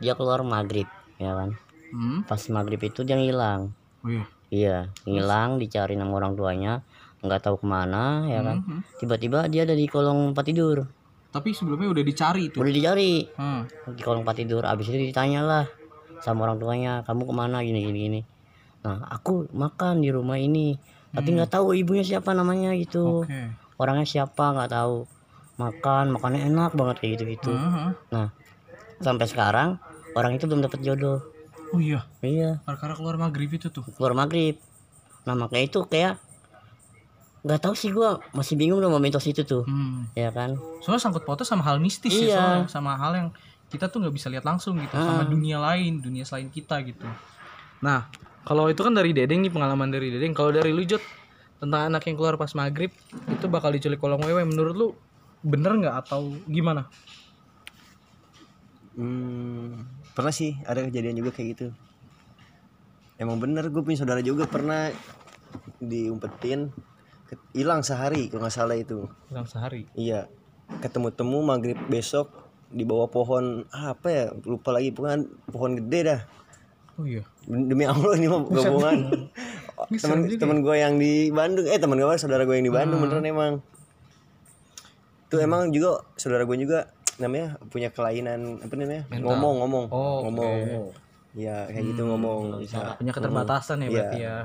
Dia 0.00 0.12
keluar 0.16 0.40
maghrib, 0.46 0.88
ya 1.18 1.32
kan. 1.34 1.50
hmm 1.92 2.24
Pas 2.24 2.40
maghrib 2.48 2.80
itu 2.80 3.04
dia 3.04 3.16
ngilang. 3.20 3.72
oh 4.04 4.08
iya 4.08 4.24
Iya, 4.48 4.78
ngilang, 5.04 5.60
dicari 5.60 5.92
sama 5.92 6.16
orang 6.16 6.32
tuanya, 6.32 6.80
nggak 7.20 7.40
tahu 7.44 7.60
ke 7.60 7.66
mana, 7.68 8.24
ya 8.32 8.40
kan. 8.40 8.64
Tiba-tiba 8.96 9.44
dia 9.52 9.68
ada 9.68 9.76
di 9.76 9.84
kolong 9.84 10.32
tempat 10.32 10.44
tidur. 10.46 10.88
Tapi 11.28 11.52
sebelumnya 11.52 11.92
udah 11.92 12.04
dicari 12.04 12.48
itu 12.48 12.56
Udah 12.58 12.72
dicari 12.72 13.24
hmm. 13.28 13.94
di 13.94 14.02
kolong 14.02 14.24
tempat 14.24 14.36
tidur. 14.40 14.62
Abis 14.64 14.88
itu 14.88 14.98
ditanya 15.12 15.44
lah 15.44 15.64
sama 16.24 16.48
orang 16.48 16.58
tuanya, 16.58 16.92
kamu 17.06 17.28
ke 17.28 17.34
mana 17.36 17.60
gini 17.62 17.84
gini 17.84 17.98
gini. 18.10 18.20
Nah, 18.82 19.06
aku 19.10 19.46
makan 19.52 20.00
di 20.02 20.10
rumah 20.10 20.40
ini, 20.40 20.74
tapi 21.12 21.34
nggak 21.34 21.50
tahu 21.52 21.74
ibunya 21.76 22.02
siapa 22.02 22.32
namanya 22.32 22.72
gitu. 22.74 23.22
oke 23.22 23.40
Orangnya 23.78 24.06
siapa 24.08 24.54
nggak 24.56 24.70
tahu. 24.72 25.06
Makan, 25.58 26.14
makannya 26.14 26.46
enak 26.46 26.74
banget 26.78 26.96
kayak 27.02 27.10
gitu 27.18 27.24
gitu. 27.34 27.52
Mhm. 27.54 28.14
Nah, 28.14 28.30
sampai 29.02 29.26
sekarang 29.26 29.78
orang 30.14 30.34
itu 30.34 30.46
belum 30.46 30.62
dapat 30.62 30.80
jodoh. 30.82 31.22
oh 31.68 31.78
iya 31.84 32.00
Iya. 32.24 32.64
perkara 32.64 32.96
keluar 32.96 33.20
maghrib 33.20 33.52
itu 33.52 33.68
tuh 33.68 33.84
keluar 33.92 34.16
maghrib 34.16 34.56
nah 35.28 35.36
makanya 35.36 35.68
itu 35.68 35.84
kayak 35.84 36.16
nggak 37.38 37.60
tahu 37.60 37.74
sih 37.74 37.90
gua 37.90 38.18
masih 38.32 38.58
bingung 38.58 38.78
sama 38.78 38.98
mitos 38.98 39.22
itu 39.24 39.42
tuh 39.42 39.62
hmm. 39.62 40.12
ya 40.12 40.30
kan 40.30 40.58
soalnya 40.80 41.02
sangkut 41.02 41.22
pautnya 41.22 41.46
sama 41.46 41.62
hal 41.62 41.78
mistis 41.78 42.10
ya 42.12 42.24
Iya. 42.24 42.34
soalnya 42.34 42.62
sama 42.66 42.92
hal 42.94 43.12
yang 43.14 43.28
kita 43.68 43.86
tuh 43.86 44.00
nggak 44.00 44.14
bisa 44.14 44.26
lihat 44.28 44.42
langsung 44.42 44.74
gitu 44.76 44.92
sama 44.92 45.22
Ah. 45.22 45.28
dunia 45.28 45.58
lain 45.58 46.00
dunia 46.00 46.24
selain 46.24 46.48
kita 46.48 46.82
gitu 46.82 47.06
nah 47.78 48.10
kalau 48.42 48.66
itu 48.66 48.80
kan 48.80 48.90
dari 48.90 49.12
dedeng 49.12 49.44
nih 49.44 49.52
pengalaman 49.52 49.86
dari 49.88 50.08
dedeng 50.08 50.32
kalau 50.32 50.50
dari 50.50 50.72
lu 50.72 50.82
Jot 50.82 51.04
tentang 51.58 51.90
anak 51.90 52.06
yang 52.06 52.16
keluar 52.16 52.34
pas 52.34 52.50
maghrib 52.52 52.90
itu 53.28 53.46
bakal 53.46 53.70
diculik 53.70 53.98
kolong 53.98 54.22
wewe 54.22 54.42
menurut 54.42 54.74
lu 54.74 54.88
bener 55.38 55.74
nggak 55.74 55.94
atau 56.02 56.32
gimana 56.44 56.90
Hmm, 58.98 59.78
pernah 60.10 60.34
sih 60.34 60.58
ada 60.66 60.82
kejadian 60.82 61.14
juga 61.14 61.30
kayak 61.30 61.48
gitu. 61.54 61.66
Emang 63.14 63.38
bener 63.38 63.70
gue 63.70 63.78
punya 63.78 63.94
saudara 63.94 64.18
juga 64.18 64.46
pernah 64.46 64.90
diumpetin 65.78 66.74
hilang 67.52 67.80
sehari 67.80 68.26
kalau 68.26 68.42
nggak 68.42 68.54
salah 68.54 68.74
itu. 68.74 69.04
dalam 69.26 69.44
sehari 69.44 69.84
Iya, 69.92 70.28
ketemu 70.78 71.08
temu 71.10 71.38
maghrib 71.40 71.76
besok 71.86 72.32
di 72.68 72.82
bawah 72.82 73.06
pohon 73.06 73.44
apa 73.68 74.06
ya 74.06 74.24
lupa 74.42 74.70
lagi 74.70 74.90
bukan 74.90 75.18
pohon 75.46 75.72
gede 75.74 76.00
dah. 76.06 76.20
oh 76.94 77.04
iya 77.04 77.24
Demi 77.44 77.82
Allah 77.82 78.12
ini 78.14 78.26
mah 78.26 78.44
gabungan. 78.44 78.98
Temen 79.94 80.26
ya? 80.26 80.34
temen 80.36 80.58
gue 80.60 80.74
yang 80.74 80.94
di 80.96 81.30
Bandung 81.30 81.64
eh 81.64 81.76
temen 81.76 81.94
gue 81.94 82.16
saudara 82.16 82.42
gue 82.42 82.52
yang 82.52 82.66
di 82.66 82.74
Bandung 82.74 82.98
beneran 82.98 83.22
emang. 83.24 83.54
Tuh 85.28 85.38
emang 85.38 85.68
juga 85.68 86.02
saudara 86.14 86.42
gue 86.42 86.56
juga 86.56 86.88
namanya 87.16 87.60
punya 87.66 87.88
kelainan 87.88 88.58
apa 88.58 88.74
namanya 88.74 89.02
Mental. 89.06 89.26
ngomong 89.28 89.54
ngomong 89.60 89.84
Oh, 89.88 90.18
ngomong 90.24 90.54
oke. 90.86 90.94
ya 91.34 91.66
kayak 91.66 91.84
gitu 91.88 92.02
ngomong 92.04 92.58
bisa 92.58 92.94
punya 92.94 93.12
keterbatasan 93.12 93.76
ya 93.78 93.84
Iya. 93.84 93.90
berarti 93.92 94.18
ya 94.20 94.36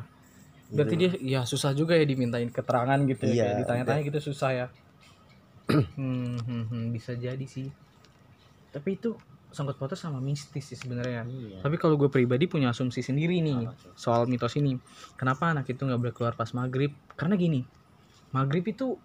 berarti 0.71 0.95
dia 0.95 1.11
ya 1.19 1.41
susah 1.43 1.75
juga 1.75 1.97
ya 1.99 2.05
dimintain 2.07 2.47
keterangan 2.47 2.99
gitu 3.09 3.27
ya 3.27 3.33
Iya, 3.33 3.43
kayak 3.43 3.59
ditanya-tanya 3.65 4.01
gitu 4.07 4.19
susah 4.31 4.51
ya. 4.53 4.67
Hmm, 5.95 6.35
hmm, 6.43 6.63
hmm, 6.69 6.85
bisa 6.91 7.15
jadi 7.15 7.43
sih. 7.47 7.71
Tapi 8.75 8.99
itu 8.99 9.15
sangkut 9.53 9.77
pautnya 9.77 9.95
sama 9.95 10.17
mistis 10.19 10.65
sih 10.65 10.75
sebenarnya. 10.75 11.23
Iya. 11.29 11.61
tapi 11.61 11.77
kalau 11.77 11.93
gue 11.93 12.09
pribadi 12.09 12.49
punya 12.49 12.73
asumsi 12.73 13.05
sendiri 13.05 13.39
nih 13.39 13.69
soal 13.95 14.25
mitos 14.25 14.57
ini. 14.59 14.75
Kenapa 15.15 15.53
anak 15.53 15.69
itu 15.69 15.85
nggak 15.85 15.99
boleh 16.01 16.13
keluar 16.13 16.33
pas 16.33 16.49
maghrib? 16.51 16.91
Karena 17.15 17.37
gini 17.37 17.63
maghrib 18.33 18.65
itu 18.65 18.97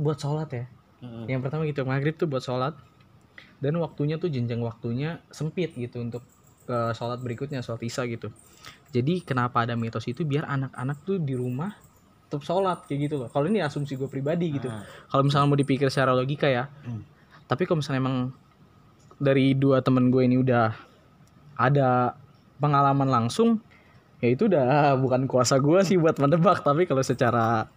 buat 0.00 0.18
sholat 0.18 0.50
ya. 0.50 0.66
Mm. 1.02 1.26
yang 1.26 1.42
pertama 1.42 1.66
gitu 1.66 1.82
maghrib 1.82 2.14
tuh 2.16 2.26
buat 2.26 2.42
sholat. 2.42 2.74
Dan 3.62 3.78
waktunya 3.78 4.18
tuh 4.18 4.26
jenjang 4.26 4.58
waktunya 4.58 5.22
sempit 5.30 5.76
gitu 5.78 6.02
untuk 6.02 6.26
ke 6.66 6.78
sholat 6.94 7.18
berikutnya 7.22 7.62
sholat 7.62 7.82
isya 7.82 8.06
gitu 8.10 8.30
jadi 8.92 9.24
kenapa 9.24 9.64
ada 9.64 9.72
mitos 9.72 10.04
itu? 10.04 10.22
Biar 10.22 10.44
anak-anak 10.44 10.98
tuh 11.08 11.16
di 11.16 11.32
rumah 11.32 11.72
tetap 12.28 12.44
sholat 12.44 12.84
kayak 12.88 13.08
gitu 13.08 13.14
loh. 13.20 13.28
Kalau 13.32 13.48
ini 13.48 13.60
asumsi 13.60 13.96
gue 13.96 14.08
pribadi 14.08 14.56
gitu. 14.56 14.68
Ah. 14.68 14.84
kalau 15.12 15.28
misalnya 15.28 15.48
mau 15.52 15.58
dipikir 15.58 15.88
secara 15.92 16.16
logika 16.16 16.48
ya. 16.48 16.68
Hmm. 16.84 17.04
tapi 17.48 17.68
kalau 17.68 17.84
misalnya 17.84 18.00
emang 18.00 18.16
dari 19.20 19.52
dua 19.52 19.84
temen 19.84 20.08
gue 20.08 20.24
ini 20.24 20.40
udah 20.40 20.72
ada 21.60 22.16
pengalaman 22.56 23.12
langsung 23.12 23.60
ya 24.24 24.32
itu 24.32 24.48
udah 24.48 24.96
bukan 24.96 25.28
kuasa 25.28 25.60
gue 25.60 25.84
sih 25.84 26.00
buat 26.00 26.16
menebak. 26.16 26.64
Tapi 26.64 26.88
kalau 26.88 27.04
secara 27.04 27.68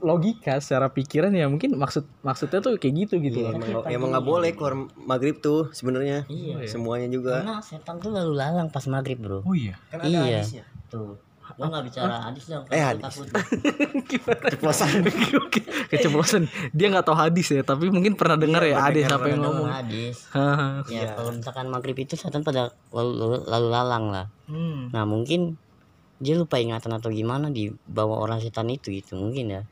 logika 0.00 0.58
secara 0.58 0.88
pikiran 0.88 1.30
ya 1.30 1.46
mungkin 1.46 1.74
maksud 1.74 2.06
maksudnya 2.20 2.58
tuh 2.58 2.74
kayak 2.74 2.94
gitu 3.04 3.14
gitu 3.18 3.38
loh 3.40 3.52
emang 3.86 4.10
nggak- 4.10 4.24
boleh 4.24 4.50
keluar 4.52 4.74
maghrib 4.96 5.38
tuh 5.38 5.70
sebenarnya 5.70 6.24
Iya. 6.26 6.66
semuanya 6.66 7.06
juga 7.06 7.40
Karena 7.40 7.58
setan 7.58 7.96
tuh 7.96 8.10
lalu 8.10 8.32
lalang 8.32 8.68
pas 8.68 8.84
maghrib 8.84 9.16
bro. 9.16 9.40
oh 9.40 9.52
iya 9.52 9.74
kan 9.88 10.02
iya. 10.02 10.42
Tuh. 10.86 11.18
Gua 11.48 11.64
nggak 11.66 11.84
bicara 11.86 12.14
hadis 12.22 12.44
dong. 12.46 12.62
Eh, 12.68 12.78
hadis. 12.78 13.02
takut. 13.02 13.26
keceplosan 14.44 15.00
keceplosan 15.90 16.42
dia 16.70 16.86
nggak 16.88 17.02
tahu 17.02 17.16
hadis 17.16 17.48
ya 17.50 17.62
tapi 17.62 17.88
mungkin 17.88 18.14
pernah 18.14 18.36
dengar 18.36 18.62
ya 18.62 18.78
ada 18.80 18.94
siapa 18.94 19.26
yang 19.26 19.42
ngomong 19.42 19.66
hadis. 19.66 20.28
Ya 20.86 21.14
kalau 21.14 21.32
misalkan 21.32 21.66
maghrib 21.66 21.96
itu 21.96 22.14
setan 22.14 22.42
pada 22.42 22.70
lalu, 22.90 23.42
lalu 23.42 23.68
lalang 23.68 24.04
lah. 24.08 24.26
hmm. 24.46 24.92
Nah 24.92 25.04
mungkin 25.04 25.56
dia 26.18 26.34
lupa 26.34 26.58
ingatan 26.58 26.92
atau 26.92 27.08
gimana 27.08 27.48
di 27.48 27.70
bawah 27.86 28.18
orang 28.20 28.38
setan 28.38 28.68
itu 28.68 28.90
gitu 28.90 29.14
mungkin 29.14 29.50
ya. 29.50 29.62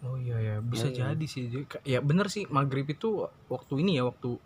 Oh 0.00 0.16
iya 0.16 0.36
ya, 0.40 0.56
bisa 0.58 0.88
jadi 0.88 1.24
sih. 1.24 1.46
Jadi 1.46 1.64
ka- 1.68 1.84
Ya 1.84 2.00
bener 2.00 2.32
sih 2.32 2.48
maghrib 2.48 2.88
itu 2.88 3.28
waktu 3.46 3.84
ini 3.84 4.00
ya 4.00 4.08
waktu 4.08 4.40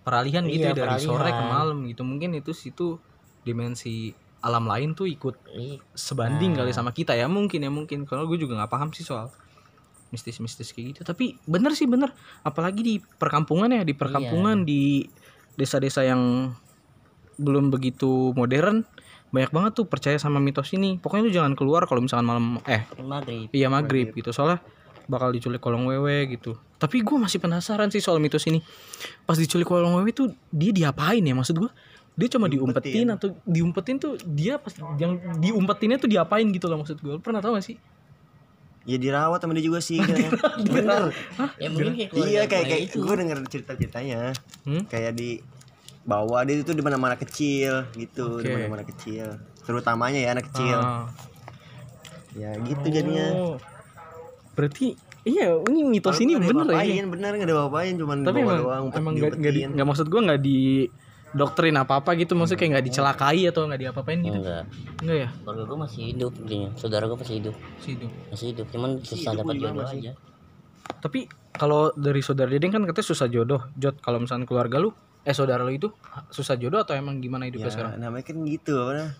peralihan 0.00 0.46
gitu 0.46 0.64
Iya, 0.64 0.72
ya 0.72 0.86
dari 0.86 0.96
sore 1.02 1.30
ke 1.30 1.44
malam 1.44 1.82
gitu. 1.84 2.06
Mungkin 2.06 2.30
itu 2.32 2.54
situ 2.54 3.02
dimensi 3.42 4.14
alam 4.40 4.64
lain 4.64 4.94
tuh 4.94 5.04
ikut 5.04 5.36
Ih, 5.52 5.82
sebanding 5.92 6.54
Nah. 6.54 6.62
kali 6.62 6.72
sama 6.72 6.94
kita 6.94 7.12
ya 7.12 7.26
mungkin 7.26 7.60
ya 7.60 7.68
mungkin. 7.68 8.06
Kalau 8.06 8.24
gue 8.24 8.38
juga 8.38 8.54
nggak 8.56 8.70
paham 8.70 8.94
sih 8.94 9.02
soal 9.02 9.34
mistis-mistis 10.08 10.70
kayak 10.70 10.86
gitu. 10.94 11.00
Tapi 11.02 11.38
bener 11.44 11.74
sih 11.74 11.84
bener. 11.84 12.14
Apalagi 12.40 12.80
di 12.80 12.94
perkampungan 12.98 13.68
ya 13.68 13.82
di 13.82 13.92
perkampungan 13.92 14.62
di 14.62 15.06
desa-desa 15.54 16.02
yang 16.02 16.54
belum 17.34 17.72
begitu 17.72 18.30
modern 18.32 18.84
banyak 19.30 19.50
banget 19.50 19.72
tuh 19.74 19.86
percaya 19.86 20.18
sama 20.18 20.38
mitos 20.38 20.70
ini. 20.70 20.98
Pokoknya 20.98 21.22
lu 21.26 21.32
jangan 21.32 21.54
keluar 21.54 21.86
kalau 21.86 21.98
misalkan 21.98 22.26
malam 22.26 22.46
eh 22.64 22.86
maghrib. 22.98 23.50
Iya 23.50 23.66
maghrib 23.66 24.10
gitu 24.12 24.30
soalnya 24.30 24.62
bakal 25.10 25.28
diculik 25.28 25.58
kolong 25.58 25.82
wewe 25.84 26.30
gitu. 26.30 26.54
Tapi 26.76 27.02
gue 27.02 27.16
masih 27.18 27.36
penasaran 27.36 27.90
sih 27.90 27.98
soal 27.98 28.16
mitos 28.16 28.46
ini. 28.46 28.62
Pas 29.20 29.34
diculik 29.34 29.66
kolong 29.66 29.92
wewe 29.92 30.10
tuh 30.10 30.30
dia 30.48 30.70
diapain 30.70 31.18
ya 31.18 31.34
maksud 31.34 31.58
gue? 31.58 31.70
Dia 32.14 32.28
cuma 32.28 32.46
diumpetin. 32.46 33.10
atau 33.10 33.34
diumpetin 33.42 33.96
tuh 33.96 34.14
dia 34.22 34.56
pas 34.56 34.70
yang 34.96 35.12
diumpetinnya 35.36 35.96
tuh 35.96 36.06
diapain 36.06 36.46
gitu 36.46 36.64
loh 36.64 36.78
maksud 36.78 36.96
gue. 36.96 37.18
Pernah 37.18 37.40
tau 37.40 37.52
gak 37.52 37.66
sih? 37.66 37.76
ya 38.80 38.96
dirawat 38.96 39.36
sama 39.38 39.52
dia 39.52 39.60
juga 39.62 39.76
sih 39.78 40.00
kayaknya. 40.02 40.32
bener 40.64 41.02
Ya 41.58 41.68
mungkin 41.68 41.92
kayak 42.00 42.10
iya 42.16 42.42
kayak 42.46 42.64
kayak 42.66 42.82
itu. 42.88 42.96
gue 42.98 43.14
denger 43.14 43.36
cerita 43.46 43.72
ceritanya 43.74 44.32
Hmm? 44.64 44.88
kayak 44.88 45.12
di 45.12 45.36
bawah 46.02 46.40
dia 46.42 46.56
itu 46.56 46.72
di 46.72 46.80
mana 46.80 46.96
mana 46.96 47.12
kecil 47.14 47.84
gitu 47.92 48.40
di 48.40 48.48
Oke. 48.48 48.56
mana 48.56 48.72
mana 48.72 48.84
kecil 48.84 49.36
terutamanya 49.60 50.16
ya 50.18 50.28
anak 50.32 50.48
kecil 50.48 50.80
Ah. 50.80 51.12
ya 52.32 52.56
gitu 52.58 52.86
jadinya 52.88 53.26
Oh. 53.30 53.54
Berarti 54.60 54.86
iya 55.24 55.56
ini 55.58 55.80
mitos 55.82 56.12
Kalau 56.12 56.20
ini 56.22 56.32
bener 56.36 56.68
ya. 56.68 56.76
apa-apain, 56.76 57.04
bener 57.08 57.30
nggak 57.32 57.48
ada 57.48 57.54
apa-apain 57.56 57.94
cuman 57.96 58.16
Tapi 58.20 58.38
emang 58.38 58.58
doang 58.60 58.84
emang 58.92 59.12
nggak 59.16 59.32
nggak 59.34 59.52
di- 59.56 59.64
nggak 59.72 59.86
maksud 59.88 60.06
gue 60.06 60.20
nggak 60.20 60.40
di 60.40 60.58
doktrin 61.30 61.76
apa 61.78 62.02
apa 62.02 62.10
gitu 62.12 62.34
maksudnya 62.34 62.58
kayak 62.58 62.70
nggak 62.74 62.86
dicelakai 62.90 63.46
atau 63.46 63.62
nggak 63.64 63.80
diapa-apain 63.80 64.18
gitu 64.18 64.36
Enggak. 64.36 64.64
enggak 64.98 65.16
ya 65.16 65.28
Keluarga 65.32 65.62
gue 65.64 65.78
masih 65.80 66.00
hidup 66.12 66.32
intinya. 66.36 66.70
Saudara 66.76 67.04
gue 67.06 67.16
masih 67.16 67.34
hidup. 67.40 67.54
sih 67.78 67.92
itu 67.94 68.06
Masih 68.28 68.46
hidup. 68.52 68.66
Cuman 68.68 68.90
susah 69.00 69.32
dapat 69.34 69.54
jodoh 69.56 69.86
aja. 69.86 70.12
Tapi 71.00 71.20
kalau 71.50 71.94
dari 71.94 72.20
saudara 72.20 72.48
Dedeng 72.48 72.72
kan 72.72 72.82
katanya 72.84 73.06
susah 73.06 73.26
jodoh. 73.26 73.62
Jod, 73.72 73.96
kalau 74.00 74.18
misalnya 74.18 74.44
keluarga 74.44 74.76
lu, 74.76 74.92
eh 75.22 75.32
saudara 75.32 75.62
lu 75.62 75.70
itu 75.70 75.88
susah 76.28 76.56
jodoh 76.56 76.76
atau 76.78 76.92
emang 76.92 77.20
gimana 77.20 77.46
hidupnya 77.46 77.66
ya 77.66 77.72
sekarang? 77.72 77.92
namanya 77.96 78.24
kan 78.26 78.36
gitu 78.42 78.74
apa 78.76 78.92
nah. 78.92 79.10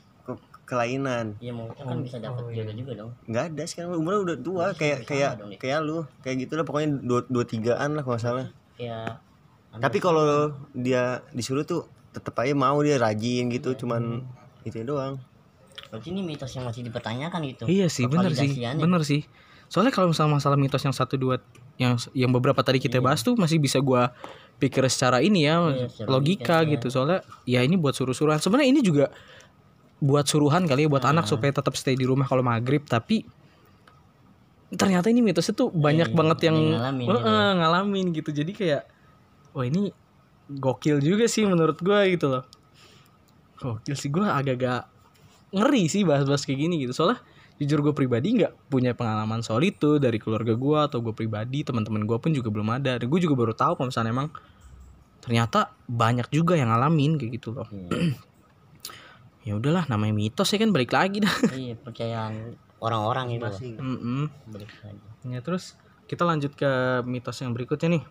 Kelainan. 0.71 1.35
Iya 1.43 1.51
mau 1.51 1.67
kan 1.75 1.99
bisa 2.07 2.23
dapat 2.23 2.47
jodoh 2.55 2.75
juga 2.79 2.93
dong. 2.95 3.11
nggak 3.27 3.45
ada 3.51 3.63
sekarang 3.67 3.99
umurnya 3.99 4.21
udah 4.23 4.37
tua 4.39 4.67
kayak 4.79 5.03
kayak 5.11 5.43
dong, 5.43 5.51
kayak 5.59 5.79
lu. 5.83 6.07
Kayak 6.23 6.47
gitu 6.47 6.53
lah 6.55 6.65
pokoknya 6.65 6.89
dua 7.03 7.21
dua 7.27 7.43
tigaan 7.43 7.99
lah 7.99 8.07
kalau 8.07 8.15
nggak 8.15 8.23
salah. 8.23 8.47
Kayak 8.79 9.19
tapi 9.71 9.99
kalau 10.03 10.55
dia 10.75 11.23
disuruh 11.35 11.63
tuh 11.63 11.87
tetep 12.11 12.35
aja 12.43 12.55
mau 12.59 12.79
dia 12.83 12.99
rajin 12.99 13.51
gitu 13.51 13.75
cuman 13.75 14.23
itu 14.67 14.83
doang. 14.83 15.19
Berarti 15.91 16.15
ini 16.15 16.23
mitos 16.23 16.55
yang 16.55 16.67
masih 16.67 16.87
dipertanyakan 16.87 17.41
gitu. 17.51 17.65
Iya 17.67 17.91
sih, 17.91 18.07
bener 18.07 18.31
sih, 18.35 18.55
bener 18.59 19.03
sih. 19.03 19.27
Soalnya 19.71 19.95
kalau 19.95 20.11
misalnya 20.11 20.39
masalah 20.39 20.59
mitos 20.59 20.83
yang 20.83 20.95
satu 20.95 21.15
dua 21.15 21.39
yang 21.79 21.95
yang 22.13 22.31
beberapa 22.35 22.59
tadi 22.61 22.83
kita 22.83 22.99
bahas 22.99 23.23
tuh 23.23 23.39
masih 23.39 23.63
bisa 23.63 23.79
gua 23.79 24.11
pikir 24.61 24.85
secara 24.91 25.23
ini 25.25 25.47
ya, 25.49 25.57
Iya, 25.57 25.87
secara 25.89 26.09
logika 26.11 26.57
logika, 26.61 26.73
gitu. 26.75 26.87
Soalnya 26.91 27.23
ya 27.47 27.63
ini 27.63 27.79
buat 27.79 27.95
suruh-suruhan. 27.95 28.43
Sebenarnya 28.43 28.69
ini 28.75 28.81
juga 28.83 29.09
buat 30.01 30.25
suruhan 30.25 30.65
kali 30.65 30.89
ya 30.89 30.89
buat 30.89 31.05
anak 31.05 31.29
supaya 31.29 31.53
tetap 31.53 31.77
stay 31.77 31.95
di 31.95 32.09
rumah 32.09 32.25
kalau 32.25 32.41
maghrib. 32.41 32.83
Tapi 32.89 33.23
ternyata 34.73 35.13
ini 35.13 35.21
mitosnya 35.21 35.53
tuh 35.53 35.69
banyak 35.69 36.11
iya, 36.11 36.17
banget 36.17 36.39
yang 36.49 36.57
yang 36.57 36.73
ngalamin 36.81 37.07
Heeh, 37.07 37.21
gitu. 37.21 37.59
ngalamin 37.61 38.07
gitu. 38.17 38.31
Jadi 38.33 38.53
kayak 38.57 38.83
wah 39.53 39.65
ini 39.69 39.93
gokil 40.51 40.99
juga 41.05 41.29
sih 41.29 41.45
menurut 41.45 41.79
gua 41.85 42.09
gitu 42.09 42.27
loh. 42.33 42.45
Gokil 43.61 43.95
sih 43.95 44.09
gua 44.09 44.41
agak-agak 44.41 44.89
ngeri 45.53 45.85
sih 45.93 46.03
bahas-bahas 46.09 46.49
kayak 46.49 46.59
gini 46.65 46.89
gitu. 46.89 46.97
Soalnya 46.97 47.21
jujur 47.61 47.85
gue 47.85 47.93
pribadi 47.93 48.41
nggak 48.41 48.73
punya 48.73 48.97
pengalaman 48.97 49.45
soal 49.45 49.61
itu 49.61 50.01
dari 50.01 50.17
keluarga 50.17 50.57
gue 50.57 50.79
atau 50.81 51.05
gue 51.05 51.13
pribadi 51.13 51.61
teman-teman 51.61 52.09
gue 52.09 52.17
pun 52.17 52.33
juga 52.33 52.49
belum 52.49 52.81
ada 52.81 52.97
dan 52.97 53.05
gue 53.05 53.21
juga 53.21 53.37
baru 53.37 53.53
tahu 53.53 53.77
kalau 53.77 53.93
misalnya 53.93 54.17
emang 54.17 54.33
ternyata 55.21 55.77
banyak 55.85 56.33
juga 56.33 56.57
yang 56.57 56.73
ngalamin 56.73 57.21
kayak 57.21 57.37
gitu 57.37 57.53
loh 57.53 57.69
Iya. 57.69 58.17
Ya 59.41 59.57
udahlah 59.57 59.89
namanya 59.89 60.13
mitos 60.13 60.53
ya 60.53 60.59
kan 60.61 60.71
balik 60.71 60.93
lagi 60.93 61.25
dah 61.25 61.35
Iya, 61.57 61.75
percayaan 61.81 62.55
orang-orang 62.81 63.37
itu. 63.37 63.45
loh. 63.45 63.61
Mm-mm. 63.81 64.25
Balik 64.53 64.73
lagi. 64.85 65.01
ya 65.29 65.41
terus 65.41 65.77
kita 66.05 66.25
lanjut 66.25 66.53
ke 66.57 66.71
mitos 67.05 67.39
yang 67.41 67.53
berikutnya 67.53 68.01
nih 68.01 68.05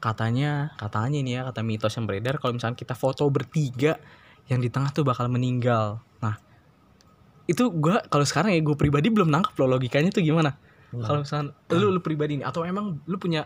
katanya 0.00 0.72
katanya 0.80 1.18
nih 1.20 1.32
ya 1.36 1.42
kata 1.52 1.60
mitos 1.60 1.92
yang 2.00 2.08
beredar 2.08 2.40
kalau 2.40 2.56
misalnya 2.56 2.76
kita 2.76 2.96
foto 2.96 3.28
bertiga 3.28 4.00
yang 4.48 4.56
di 4.64 4.72
tengah 4.72 4.88
tuh 4.90 5.04
bakal 5.04 5.28
meninggal 5.28 6.00
nah 6.24 6.40
itu 7.44 7.68
gua 7.68 8.00
kalau 8.08 8.24
sekarang 8.24 8.56
ya 8.56 8.60
gue 8.64 8.76
pribadi 8.78 9.12
belum 9.12 9.28
nangkep 9.28 9.52
loh 9.60 9.76
logikanya 9.76 10.08
tuh 10.08 10.24
gimana 10.24 10.56
kalau 10.90 11.20
misalnya 11.22 11.52
lu 11.76 11.92
lu 11.92 12.00
pribadi 12.00 12.40
nih 12.40 12.46
atau 12.48 12.64
emang 12.64 12.96
lu 13.04 13.16
punya 13.20 13.44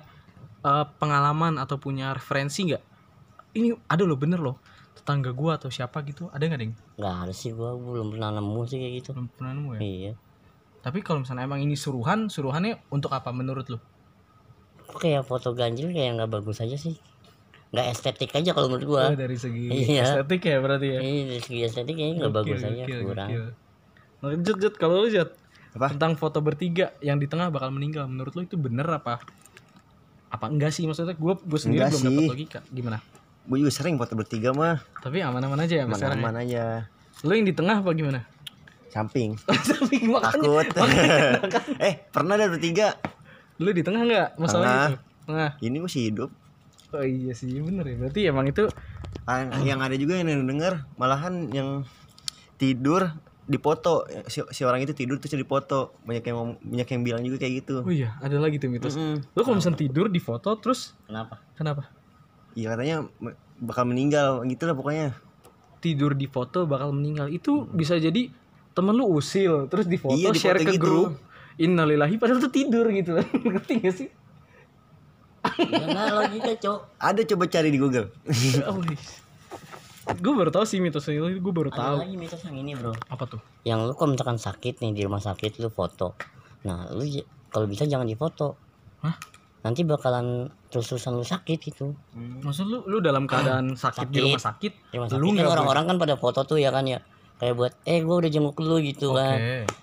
eh, 0.62 0.84
pengalaman 0.96 1.58
atau 1.58 1.74
punya 1.76 2.14
referensi 2.14 2.70
nggak 2.70 2.82
ini 3.58 3.74
ada 3.90 4.02
loh 4.06 4.16
bener 4.16 4.38
loh 4.38 4.56
tetangga 4.94 5.30
gua 5.30 5.54
atau 5.54 5.68
siapa 5.68 6.00
gitu 6.02 6.26
ada 6.28 6.40
nggak 6.40 6.60
ding 6.60 6.74
Nggak 6.94 7.14
ada 7.20 7.32
sih 7.32 7.50
gua 7.50 7.74
belum 7.74 8.10
pernah 8.10 8.30
nemu 8.32 8.60
sih 8.64 8.78
kayak 8.78 8.92
gitu. 8.96 9.08
belum 9.12 9.28
pernah 9.28 9.52
nemu 9.52 9.70
ya 9.74 9.80
Iya. 9.80 10.12
tapi 10.80 10.98
kalau 11.00 11.20
misalnya 11.20 11.44
emang 11.44 11.58
ini 11.58 11.74
suruhan 11.74 12.26
suruhannya 12.26 12.78
untuk 12.88 13.10
apa 13.10 13.30
menurut 13.30 13.66
lu 13.68 13.78
Kok 14.84 14.98
kayak 14.98 15.22
foto 15.22 15.50
ganjil 15.50 15.90
kayak 15.90 16.14
nggak 16.14 16.30
bagus 16.30 16.60
aja 16.60 16.76
sih. 16.76 16.94
Nggak 17.70 17.86
estetik 17.90 18.30
aja 18.30 18.52
kalau 18.52 18.68
menurut 18.68 18.86
gua. 18.86 19.02
Oh, 19.08 19.16
dari 19.16 19.34
segi 19.34 19.66
Iya. 19.66 20.04
estetik 20.06 20.44
ya 20.44 20.60
berarti 20.60 20.86
ya. 20.88 21.00
Iya, 21.00 21.22
dari 21.26 21.42
segi 21.42 21.60
estetik 21.64 21.94
kayaknya 21.96 22.14
nggak 22.20 22.34
bagus 22.36 22.60
Gokil, 22.60 22.70
aja, 22.70 22.84
gokil, 22.84 23.00
kurang. 23.02 23.28
gokil. 23.28 23.46
Nah, 24.14 24.28
Jut, 24.38 24.56
Jut, 24.58 24.74
kalau 24.76 24.94
lu 25.00 25.08
Jut, 25.08 25.30
Apa? 25.72 25.86
tentang 25.90 26.14
foto 26.14 26.38
bertiga 26.38 26.94
yang 27.00 27.16
di 27.16 27.26
tengah 27.26 27.48
bakal 27.48 27.68
meninggal, 27.70 28.06
menurut 28.06 28.30
lu 28.32 28.44
itu 28.44 28.54
bener 28.54 28.86
apa? 28.86 29.18
Apa 30.28 30.46
enggak 30.46 30.70
sih 30.70 30.84
maksudnya? 30.84 31.12
Gue 31.12 31.34
gue 31.34 31.58
sendiri 31.58 31.80
Enggak 31.80 31.90
belum 31.90 32.00
sih. 32.00 32.08
dapat 32.12 32.30
logika. 32.30 32.60
Gimana? 32.68 32.98
Gue 33.44 33.56
juga 33.58 33.70
sering 33.70 33.96
foto 33.96 34.14
bertiga 34.14 34.50
mah 34.50 34.80
Tapi 34.98 35.20
aman-aman 35.20 35.60
aja 35.60 35.80
ya 35.80 35.84
Mas 35.84 35.98
sekarang. 35.98 36.20
ya? 36.20 36.32
aja 36.34 36.64
Lu 37.20 37.32
yang 37.32 37.44
di 37.44 37.52
tengah 37.52 37.80
apa 37.80 37.90
gimana? 37.92 38.20
samping 38.88 39.34
Samping 39.68 40.06
makanya. 40.06 40.32
takut 40.32 40.66
eh 41.88 41.94
pernah 42.08 42.34
ada 42.34 42.46
bertiga 42.46 42.94
Lu 43.56 43.70
di 43.70 43.82
tengah 43.82 44.02
enggak 44.02 44.28
masalahnya 44.34 44.70
Tengah. 44.70 44.88
itu? 44.88 44.96
Tengah. 45.24 45.50
ini 45.60 45.76
masih 45.78 46.00
hidup 46.08 46.30
Oh 46.90 47.02
iya 47.02 47.34
sih 47.34 47.58
bener 47.58 47.82
ya. 47.84 47.96
Berarti 47.98 48.20
emang 48.22 48.46
itu 48.46 48.70
yang 49.60 49.82
ada 49.82 49.94
juga 49.94 50.14
yang 50.14 50.46
denger 50.46 50.86
malahan 50.94 51.50
yang 51.50 51.82
tidur 52.54 53.10
dipoto 53.44 54.06
si, 54.24 54.40
si 54.48 54.62
orang 54.62 54.80
itu 54.80 54.94
tidur 54.94 55.18
terus 55.18 55.34
dipoto 55.34 55.92
banyak 56.06 56.22
yang 56.22 56.38
banyak 56.56 56.88
yang 56.88 57.02
bilang 57.02 57.22
juga 57.26 57.36
kayak 57.36 57.54
gitu 57.60 57.82
Oh 57.82 57.90
iya, 57.90 58.14
ada 58.22 58.38
lagi 58.38 58.56
tuh 58.56 58.70
mitos. 58.70 58.94
Mm-mm. 58.94 59.20
Lu 59.26 59.40
kalau 59.42 59.58
misalnya 59.58 59.80
tidur 59.80 60.06
di 60.06 60.16
foto 60.16 60.54
terus 60.56 60.94
Kenapa? 61.04 61.42
kenapa? 61.52 61.82
Iya 62.54 62.66
katanya 62.70 62.96
bakal 63.56 63.84
meninggal 63.84 64.42
gitu 64.44 64.62
lah 64.64 64.74
pokoknya 64.74 65.14
tidur 65.78 66.14
di 66.14 66.24
foto 66.24 66.64
bakal 66.64 66.90
meninggal 66.90 67.28
itu 67.28 67.66
bisa 67.66 67.94
jadi 67.94 68.32
temen 68.72 68.94
lu 68.94 69.06
usil 69.10 69.68
terus 69.68 69.84
di 69.84 69.94
foto 69.94 70.16
Iya, 70.16 70.30
di 70.30 70.40
share 70.40 70.58
ke 70.58 70.74
gitu. 70.74 70.80
grup 70.80 71.10
innalillahi 71.54 72.16
padahal 72.16 72.40
tuh 72.40 72.50
tidur 72.50 72.88
gitu 72.88 73.14
ngerti 73.44 73.72
gak 73.80 73.94
sih 73.94 74.08
Ya 75.44 76.08
logika, 76.10 76.56
Cok. 76.56 76.78
ada 76.96 77.20
coba 77.20 77.44
cari 77.46 77.68
di 77.68 77.76
Google 77.76 78.08
gue 80.04 80.32
baru 80.34 80.50
tahu 80.50 80.64
sih 80.64 80.80
mitos 80.80 81.04
itu 81.06 81.20
gue 81.20 81.52
baru 81.54 81.68
Ada 81.68 81.78
tahu 81.78 81.96
lagi 82.00 82.16
mitos 82.16 82.40
yang 82.42 82.56
ini, 82.56 82.72
Bro. 82.72 82.92
apa 83.08 83.24
tuh 83.24 83.40
Yang 83.62 83.80
lu 83.84 83.92
kalau 83.94 84.10
misalkan 84.12 84.36
sakit 84.36 84.80
nih 84.80 84.92
di 84.92 85.00
rumah 85.00 85.16
sakit 85.18 85.56
lu 85.58 85.68
foto. 85.68 86.12
Nah, 86.64 86.92
lu 86.92 87.04
kalau 87.48 87.64
bisa 87.64 87.84
jangan 87.84 88.04
difoto. 88.04 88.56
Hah? 89.00 89.16
Nanti 89.64 89.80
bakalan 89.80 90.26
terus-terusan 90.68 91.12
lu 91.12 91.24
sakit 91.24 91.58
gitu. 91.58 91.96
maksud 92.14 92.64
lu 92.64 92.78
lu 92.84 93.00
dalam 93.00 93.24
keadaan 93.24 93.72
sakit, 93.74 94.06
di 94.06 94.20
Sakit. 94.20 94.24
rumah 94.28 94.42
sakit 94.42 94.72
Di 94.84 94.94
rumah 94.94 95.08
lu 95.08 95.10
sakit 95.10 95.24
kan 95.24 95.32
nggak 95.34 95.50
orang-orang 95.50 95.84
kan 95.86 95.96
pada 95.98 96.14
foto 96.14 96.40
tuh 96.44 96.56
ya 96.56 96.68
kan 96.68 96.84
ya. 96.84 97.00
Kayak 97.34 97.54
buat 97.56 97.72
eh 97.82 97.98
gua 98.00 98.20
udah 98.20 98.30
jenguk 98.30 98.56
lu 98.58 98.76
gitu 98.78 99.10
oke 99.10 99.18
kan. 99.18 99.38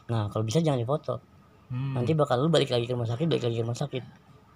Nah, 0.07 0.29
kalau 0.29 0.43
bisa 0.43 0.61
jangan 0.61 0.77
difoto. 0.77 1.17
Hmm. 1.67 1.97
Nanti 1.97 2.13
bakal 2.13 2.39
lu 2.39 2.47
balik 2.47 2.69
lagi 2.69 2.83
ke 2.83 2.93
rumah 2.93 3.05
sakit, 3.05 3.25
balik 3.25 3.43
lagi 3.43 3.57
ke 3.57 3.63
rumah 3.63 3.75
sakit. 3.75 4.03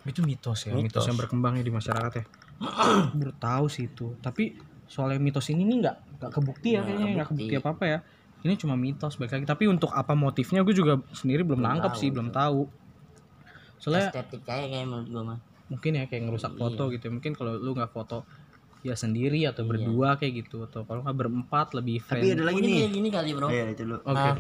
itu 0.05 0.21
mitos 0.21 0.61
ya 0.61 0.69
mitos, 0.69 0.85
Mitos. 0.93 1.03
yang 1.03 1.17
berkembang 1.17 1.57
ya 1.57 1.65
di 1.65 1.73
masyarakat 1.73 2.11
ya 2.13 2.23
baru 3.17 3.33
tahu 3.35 3.65
sih 3.65 3.89
itu 3.89 4.13
tapi 4.19 4.53
soalnya 4.85 5.17
mitos 5.17 5.49
ini 5.49 5.65
nih 5.65 5.81
nggak 5.81 5.95
nggak 6.21 6.29
kebukti 6.31 6.69
ya 6.69 6.73
Nggak 6.77 6.85
kayaknya 6.85 7.05
nggak 7.09 7.25
kebukti. 7.25 7.49
kebukti 7.49 7.55
apa 7.57 7.69
apa 7.73 7.83
ya 7.83 7.97
ini 8.39 8.53
cuma 8.53 8.77
mitos 8.77 9.17
baik 9.17 9.33
lagi 9.33 9.45
tapi 9.47 9.65
untuk 9.65 9.89
apa 9.89 10.13
motifnya 10.13 10.61
gue 10.61 10.71
juga 10.71 11.01
sendiri 11.09 11.41
belum 11.41 11.57
Belum 11.57 11.81
tahu 11.81 11.97
sih 11.97 12.09
belum 12.13 12.29
tahu 12.29 12.59
soalnya 13.85 14.09
Estetik 14.09 14.41
kayak 14.41 14.67
kayak 14.67 14.85
menurut 14.85 15.07
gua 15.07 15.23
mah. 15.27 15.39
mungkin 15.65 15.91
ya 15.93 16.03
kayak 16.05 16.21
ngerusak 16.23 16.51
Iya. 16.51 16.59
foto 16.59 16.83
gitu 16.89 17.03
ya. 17.03 17.11
mungkin 17.11 17.31
kalau 17.31 17.53
lu 17.55 17.71
nggak 17.71 17.91
foto 17.91 18.17
ya 18.81 18.93
sendiri 18.93 19.45
atau 19.45 19.61
Iya. 19.61 19.69
berdua 19.71 20.09
kayak 20.15 20.33
gitu 20.39 20.61
atau 20.63 20.81
kalau 20.83 21.01
nggak 21.01 21.13
berempat 21.15 21.67
lebih 21.73 21.97
tapi 21.99 22.21
friend 22.21 22.33
ada 22.35 22.43
lagi 22.43 22.55
Mungkin 22.55 22.65
nih 22.67 22.77
kayak 22.79 22.93
gini 22.93 23.09
kali, 23.11 23.29
Bro. 23.31 23.47
Eh, 23.47 23.65
itu 23.71 23.81
dulu 23.83 23.97
oke 23.99 24.13
Nah, 24.15 24.35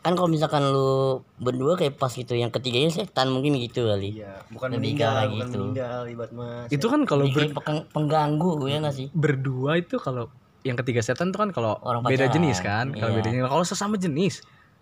kan 0.00 0.12
kalau 0.14 0.26
misalkan 0.26 0.62
lu 0.64 0.90
berdua 1.36 1.74
kayak 1.74 1.94
pas 1.96 2.08
gitu, 2.08 2.30
yang 2.32 2.48
ketiganya 2.48 2.86
setan 2.88 3.28
mungkin 3.28 3.54
gitu 3.56 3.82
kali. 3.84 4.14
iya 4.16 4.38
bukan 4.48 4.68
Lebih 4.72 4.78
meninggal 4.94 5.10
kayak 5.12 5.28
bukan 5.28 5.38
gitu. 5.40 5.58
meninggal 5.60 6.00
ibarat 6.06 6.32
mas 6.32 6.68
itu 6.68 6.86
kan 6.86 7.00
kalau 7.04 7.24
ber- 7.26 7.54
pengganggu 7.88 8.50
ya 8.64 8.78
nggak 8.78 8.96
sih? 8.96 9.06
berdua 9.12 9.74
itu 9.76 9.98
kalau 9.98 10.30
yang 10.60 10.74
ketiga 10.76 10.98
setan 11.00 11.28
itu 11.28 11.36
kan 11.36 11.50
kalau 11.50 11.78
Orang 11.80 12.02
beda 12.02 12.24
pacaran. 12.24 12.34
jenis 12.36 12.58
kan 12.60 12.86
kalau 12.92 13.10
Iya. 13.10 13.16
beda 13.16 13.28
jenis 13.28 13.42
kalau 13.44 13.64
sesama 13.64 13.94
jenis 13.96 14.34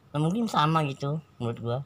Nah, 0.09 0.21
mungkin 0.23 0.45
sama 0.47 0.81
gitu 0.85 1.21
menurut 1.37 1.59
gua. 1.59 1.79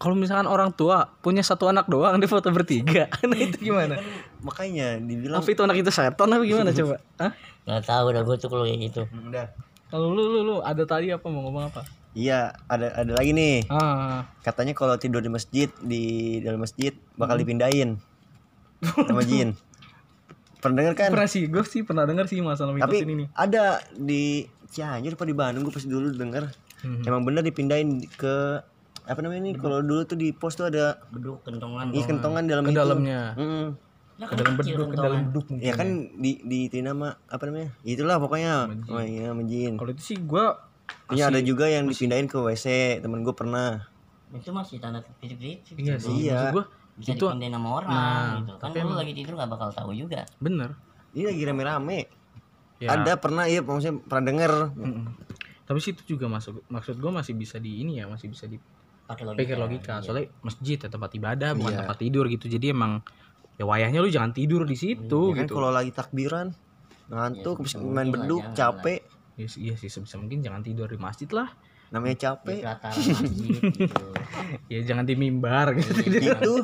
Kalau 0.00 0.16
misalkan 0.16 0.48
orang 0.48 0.72
tua 0.72 1.12
punya 1.20 1.44
satu 1.44 1.68
anak 1.68 1.84
doang 1.84 2.16
di 2.16 2.24
foto 2.24 2.48
bertiga 2.48 3.04
nah 3.28 3.36
itu 3.36 3.60
gimana? 3.60 4.00
Makanya 4.40 4.96
dibilang 4.96 5.44
apa 5.44 5.50
itu 5.52 5.60
anak 5.60 5.76
itu 5.76 5.92
setan 5.92 6.32
apa 6.32 6.40
gimana 6.40 6.72
coba? 6.72 6.96
Hah? 7.20 7.36
Nggak 7.68 7.82
tahu 7.84 8.06
dah 8.16 8.22
gua 8.24 8.36
tuh 8.40 8.48
kalau 8.48 8.64
kayak 8.64 8.80
gitu. 8.88 9.02
Hmm, 9.12 9.28
udah. 9.28 9.46
Kalau 9.92 10.08
lu 10.16 10.24
lu 10.24 10.40
lu 10.40 10.56
ada 10.64 10.80
tadi 10.88 11.12
apa 11.12 11.28
mau 11.28 11.44
ngomong 11.44 11.68
apa? 11.68 11.84
Iya 12.16 12.56
ada 12.64 12.96
ada 12.96 13.12
lagi 13.12 13.36
nih. 13.36 13.68
Ah. 13.68 14.24
Katanya 14.40 14.72
kalau 14.72 14.96
tidur 14.96 15.20
di 15.20 15.28
masjid 15.28 15.68
di 15.84 16.40
dalam 16.40 16.64
masjid 16.64 16.96
bakal 17.20 17.36
dipindahin 17.36 18.00
sama 18.80 19.20
jin. 19.20 19.52
Pernah 20.64 20.76
denger 20.80 20.94
kan? 20.96 21.10
Pernah 21.12 21.28
sih 21.28 21.44
gue 21.44 21.60
sih 21.68 21.84
pernah 21.84 22.08
dengar 22.08 22.24
sih 22.24 22.40
masalah 22.40 22.72
mitos 22.72 22.88
tapi 22.88 23.04
ini 23.04 23.24
nih. 23.24 23.28
ada 23.36 23.84
di 23.92 24.48
Cianjur 24.72 25.12
apa 25.20 25.28
di 25.28 25.36
Bandung 25.36 25.68
gue 25.68 25.74
pas 25.76 25.84
dulu 25.84 26.08
denger. 26.16 26.48
Hmm. 26.80 27.04
emang 27.04 27.28
bener 27.28 27.44
dipindahin 27.44 28.08
ke 28.16 28.64
apa 29.10 29.20
namanya 29.20 29.42
nih 29.42 29.54
kalau 29.56 29.78
dulu 29.80 30.02
tuh 30.04 30.14
di 30.14 30.30
pos 30.30 30.54
tuh 30.54 30.66
ada 30.66 31.02
Beduk 31.08 31.42
kentongan. 31.42 31.90
iya 31.90 32.04
kentongan 32.04 32.44
dalam 32.46 32.62
ke 32.62 32.70
itu. 32.70 32.78
dalamnya. 32.78 33.34
Mm-mm. 33.34 33.66
Ya 34.14 34.24
ke 34.24 34.34
dalam 34.36 34.54
beduk 34.54 34.86
ke 34.86 34.96
dalam 34.96 35.20
beduk 35.26 35.44
mungkin 35.48 35.64
ya 35.64 35.72
kan 35.72 35.88
di 36.14 36.38
di 36.40 36.58
itu 36.64 36.78
nama 36.78 37.16
apa 37.24 37.42
namanya? 37.44 37.74
Itulah 37.82 38.16
pokoknya. 38.16 38.70
Oh 38.86 39.00
iya 39.00 39.28
sama 39.28 39.42
jin 39.44 39.74
kalau 39.74 39.90
itu 39.90 40.02
sih 40.04 40.18
gue 40.18 40.44
Iya 41.10 41.26
ada 41.26 41.38
juga 41.40 41.66
yang 41.66 41.86
dipindahin 41.86 42.26
ke 42.26 42.36
WC 42.36 42.66
temen 42.98 43.20
gue 43.20 43.32
pernah. 43.32 43.82
Itu 44.30 44.50
masih 44.50 44.78
tanda 44.78 45.02
titik-titik. 45.18 45.66
iya 45.76 45.94
sih 45.96 46.14
Iya. 46.24 46.50
gue 46.52 46.64
Bisa 46.94 47.14
itu 47.14 47.26
dipindahin 47.26 47.50
sama 47.52 47.68
orang 47.76 47.90
Nah, 47.90 48.26
gitu. 48.36 48.52
Kan 48.54 48.68
tapi 48.68 48.78
lu 48.78 48.84
emang- 48.86 49.00
lagi 49.00 49.12
tidur 49.12 49.34
nggak 49.34 49.50
bakal 49.50 49.68
tahu 49.72 49.90
juga. 49.92 50.22
bener. 50.36 50.70
Ini 51.10 51.24
lagi 51.26 51.42
rame-rame. 51.42 52.00
Ya 52.78 52.88
ada 52.92 53.12
pernah 53.14 53.44
iya 53.44 53.60
maksudnya 53.60 53.98
pernah 54.00 54.24
denger. 54.24 54.52
Mm-mm. 54.72 55.04
tapi 55.62 55.78
sih 55.78 55.92
itu 55.92 56.02
juga 56.10 56.26
masuk 56.26 56.66
maksud 56.66 56.98
gue 56.98 57.12
masih 57.12 57.30
bisa 57.32 57.56
di 57.56 57.78
ini 57.78 57.96
ya 57.96 58.04
masih 58.04 58.26
bisa 58.26 58.50
Pakai 59.10 59.24
logika. 59.26 59.36
dipikir 59.36 59.56
logika 59.58 59.92
soalnya 60.00 60.30
masjid 60.40 60.76
ya 60.76 60.86
tempat 60.86 61.10
ibadah 61.12 61.50
bukan 61.52 61.72
Iya. 61.72 61.78
tempat 61.82 61.98
tidur 61.98 62.24
gitu. 62.26 62.46
Jadi 62.46 62.66
emang 62.70 63.02
ya 63.58 63.64
wayahnya 63.64 63.98
lu 63.98 64.08
jangan 64.08 64.30
tidur 64.30 64.62
di 64.62 64.72
situ 64.72 65.20
Ya 65.28 65.34
kan 65.34 65.44
gitu. 65.44 65.54
kalau 65.56 65.70
lagi 65.70 65.90
takbiran 65.90 66.54
ngantuk 67.06 67.58
habis 67.58 67.74
main 67.74 67.82
mungkin 67.82 68.06
lah, 68.06 68.14
beduk 68.14 68.42
jangan 68.46 68.54
capek. 68.56 69.00
Iya 69.34 69.46
sih- 69.48 69.60
iya 69.60 69.74
sih 69.74 69.88
sebisa 69.88 70.14
mungkin 70.14 70.38
jangan 70.40 70.62
tidur 70.62 70.86
di 70.86 70.94
masjid 70.96 71.26
lah. 71.28 71.50
namanya 71.90 72.14
capek. 72.14 72.62
Masjid 72.62 73.58
gitu. 73.66 74.06
Ya 74.70 74.78
jangan 74.86 75.02
di 75.02 75.18
mimbar 75.18 75.74
gitu. 75.74 75.90
itu 76.06 76.54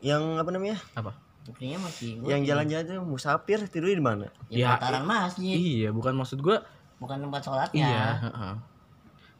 yang 0.00 0.38
apa 0.38 0.54
namanya? 0.54 0.78
Apa? 0.94 1.18
buktinya 1.42 1.78
masih 1.78 2.18
gua 2.18 2.30
yang 2.30 2.42
jalan-jalan 2.42 2.82
tuh 2.84 3.02
musafir 3.02 3.58
tidur 3.66 3.86
di 3.88 3.98
mana? 3.98 4.30
Di 4.46 4.62
Ya, 4.62 4.74
pelataran 4.74 5.02
masjid. 5.02 5.54
Iya, 5.54 5.90
bukan 5.90 6.14
maksud 6.14 6.38
gua 6.38 6.62
bukan 6.98 7.22
tempat 7.22 7.42
sholatnya. 7.42 7.86
Iya, 7.86 8.06
heeh. 8.22 8.54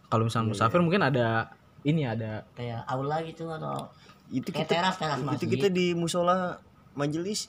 Kalau 0.07 0.23
misalnya 0.23 0.51
musafir 0.51 0.79
mungkin 0.79 1.03
ada 1.03 1.51
ini 1.87 2.03
ada 2.03 2.43
kayak 2.59 2.83
aula 2.91 3.23
gitu 3.23 3.47
atau 3.47 3.87
itu 4.35 4.51
kayak 4.51 4.67
kita 4.67 4.75
teras 4.83 4.97
teras 4.99 5.19
itu 5.23 5.27
masjid 5.31 5.49
kita 5.49 5.69
di 5.71 5.95
musola 5.95 6.59
majelis 6.99 7.49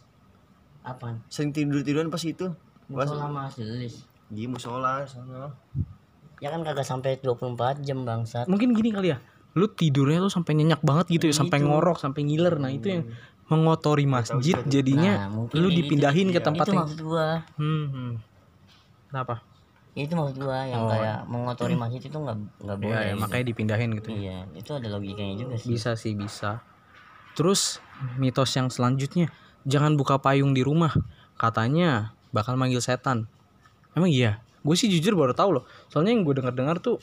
apa 0.86 1.18
sering 1.28 1.52
tidur 1.52 1.82
tiduran 1.82 2.14
pas 2.14 2.22
itu 2.22 2.54
pas 2.88 3.10
musola 3.10 3.28
majelis 3.28 4.06
di 4.30 4.46
musola 4.46 5.02
sana 5.10 5.50
ya 6.38 6.54
kan 6.54 6.62
kagak 6.62 6.86
sampai 6.86 7.18
24 7.18 7.82
jam 7.82 8.06
bangsat 8.06 8.46
mungkin 8.46 8.78
gini 8.78 8.94
kali 8.94 9.10
ya. 9.18 9.20
Lu 9.58 9.66
tidurnya 9.74 10.22
lu 10.22 10.30
sampai 10.30 10.54
nyenyak 10.54 10.86
banget 10.86 11.18
gitu 11.18 11.26
ya, 11.26 11.34
sampai 11.34 11.66
ngorok, 11.66 11.98
sampai 11.98 12.22
ngiler. 12.22 12.62
Nah, 12.62 12.70
itu 12.70 12.94
yang 12.94 13.10
mengotori 13.48 14.04
masjid 14.04 14.60
jadinya 14.68 15.32
Nah, 15.32 15.48
lu 15.56 15.72
gitu. 15.72 15.82
dipindahin 15.82 16.36
ke 16.36 16.40
tempat 16.44 16.68
itu 16.68 16.76
yang 16.76 16.84
maksud 16.84 17.00
gua 17.00 17.28
hmm, 17.56 17.86
hmm. 17.88 18.12
Kenapa? 19.08 19.36
Itu 20.00 20.14
maksud 20.14 20.38
gua 20.38 20.62
yang 20.64 20.84
Oh. 20.84 20.90
kayak 20.90 21.26
mengotori 21.26 21.74
masjid 21.74 21.98
itu 22.00 22.14
nggak 22.14 22.38
nggak 22.62 22.78
boleh 22.78 22.92
Iya, 22.92 23.02
ya, 23.02 23.10
gitu. 23.10 23.22
makanya 23.22 23.46
dipindahin 23.46 23.90
gitu. 23.96 24.10
iya 24.12 24.38
itu 24.54 24.72
ada 24.72 24.88
logikanya 24.88 25.34
juga 25.36 25.56
sih 25.58 25.68
Bisa 25.70 25.92
sih, 25.94 26.14
bisa. 26.14 26.62
Terus 27.34 27.82
mitos 28.16 28.50
yang 28.52 28.68
selanjutnya, 28.68 29.30
jangan 29.64 29.94
buka 29.94 30.18
payung 30.18 30.54
di 30.54 30.62
rumah. 30.62 30.90
Katanya 31.36 32.14
bakal 32.30 32.54
manggil 32.54 32.78
setan. 32.78 33.30
Emang 33.94 34.10
iya? 34.10 34.42
Gue 34.60 34.74
sih 34.74 34.86
jujur 34.88 35.14
baru 35.14 35.32
tahu 35.32 35.62
loh. 35.62 35.64
Soalnya 35.88 36.12
yang 36.12 36.22
gue 36.22 36.34
dengar-dengar 36.36 36.78
tuh 36.78 36.98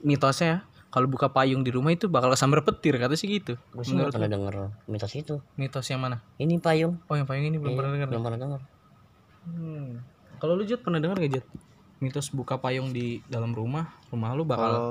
mitosnya 0.00 0.66
kalau 0.90 1.06
buka 1.06 1.30
payung 1.30 1.62
di 1.62 1.70
rumah 1.70 1.88
itu 1.88 2.04
bakal 2.04 2.28
kesambar 2.28 2.60
petir 2.62 2.98
kata 2.98 3.14
sih 3.14 3.30
gitu. 3.32 3.56
gua 3.72 3.80
sih 3.80 3.96
pernah 3.96 4.28
denger 4.28 4.54
mitos 4.84 5.14
itu 5.14 5.40
Mitos 5.54 5.86
yang 5.86 6.02
mana? 6.02 6.20
ini 6.36 6.58
payung 6.58 7.00
Oh 7.06 7.16
yang 7.16 7.24
payung 7.24 7.46
ini 7.46 7.56
belum 7.56 7.72
Iya, 7.72 7.78
pernah 7.78 7.90
dengar. 7.92 8.08
belum 8.10 8.22
pernah 8.22 8.38
denger 8.38 8.60
Hmm. 9.42 9.88
Kalau 10.36 10.54
lu 10.54 10.62
Jut 10.62 10.82
pernah 10.82 10.98
dengar 10.98 11.16
gak 11.16 11.32
Jut? 11.32 11.46
Mitos 12.02 12.28
buka 12.28 12.58
payung 12.58 12.90
di 12.90 13.22
dalam 13.24 13.54
rumah, 13.54 13.86
rumah 14.10 14.34
lu 14.34 14.42
bakal 14.42 14.66
kalau 14.66 14.90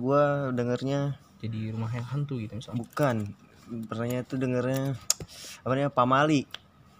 gua 0.00 0.22
dengernya 0.50 1.20
jadi 1.36 1.68
rumah 1.68 1.92
yang 1.92 2.02
hantu 2.02 2.40
gitu 2.40 2.56
misalnya. 2.56 2.80
bukan 2.80 3.16
pernahnya 3.84 4.24
tuh 4.24 4.40
dengernya 4.40 4.96
apa 5.60 5.70
namanya 5.70 5.92
pamali 5.92 6.48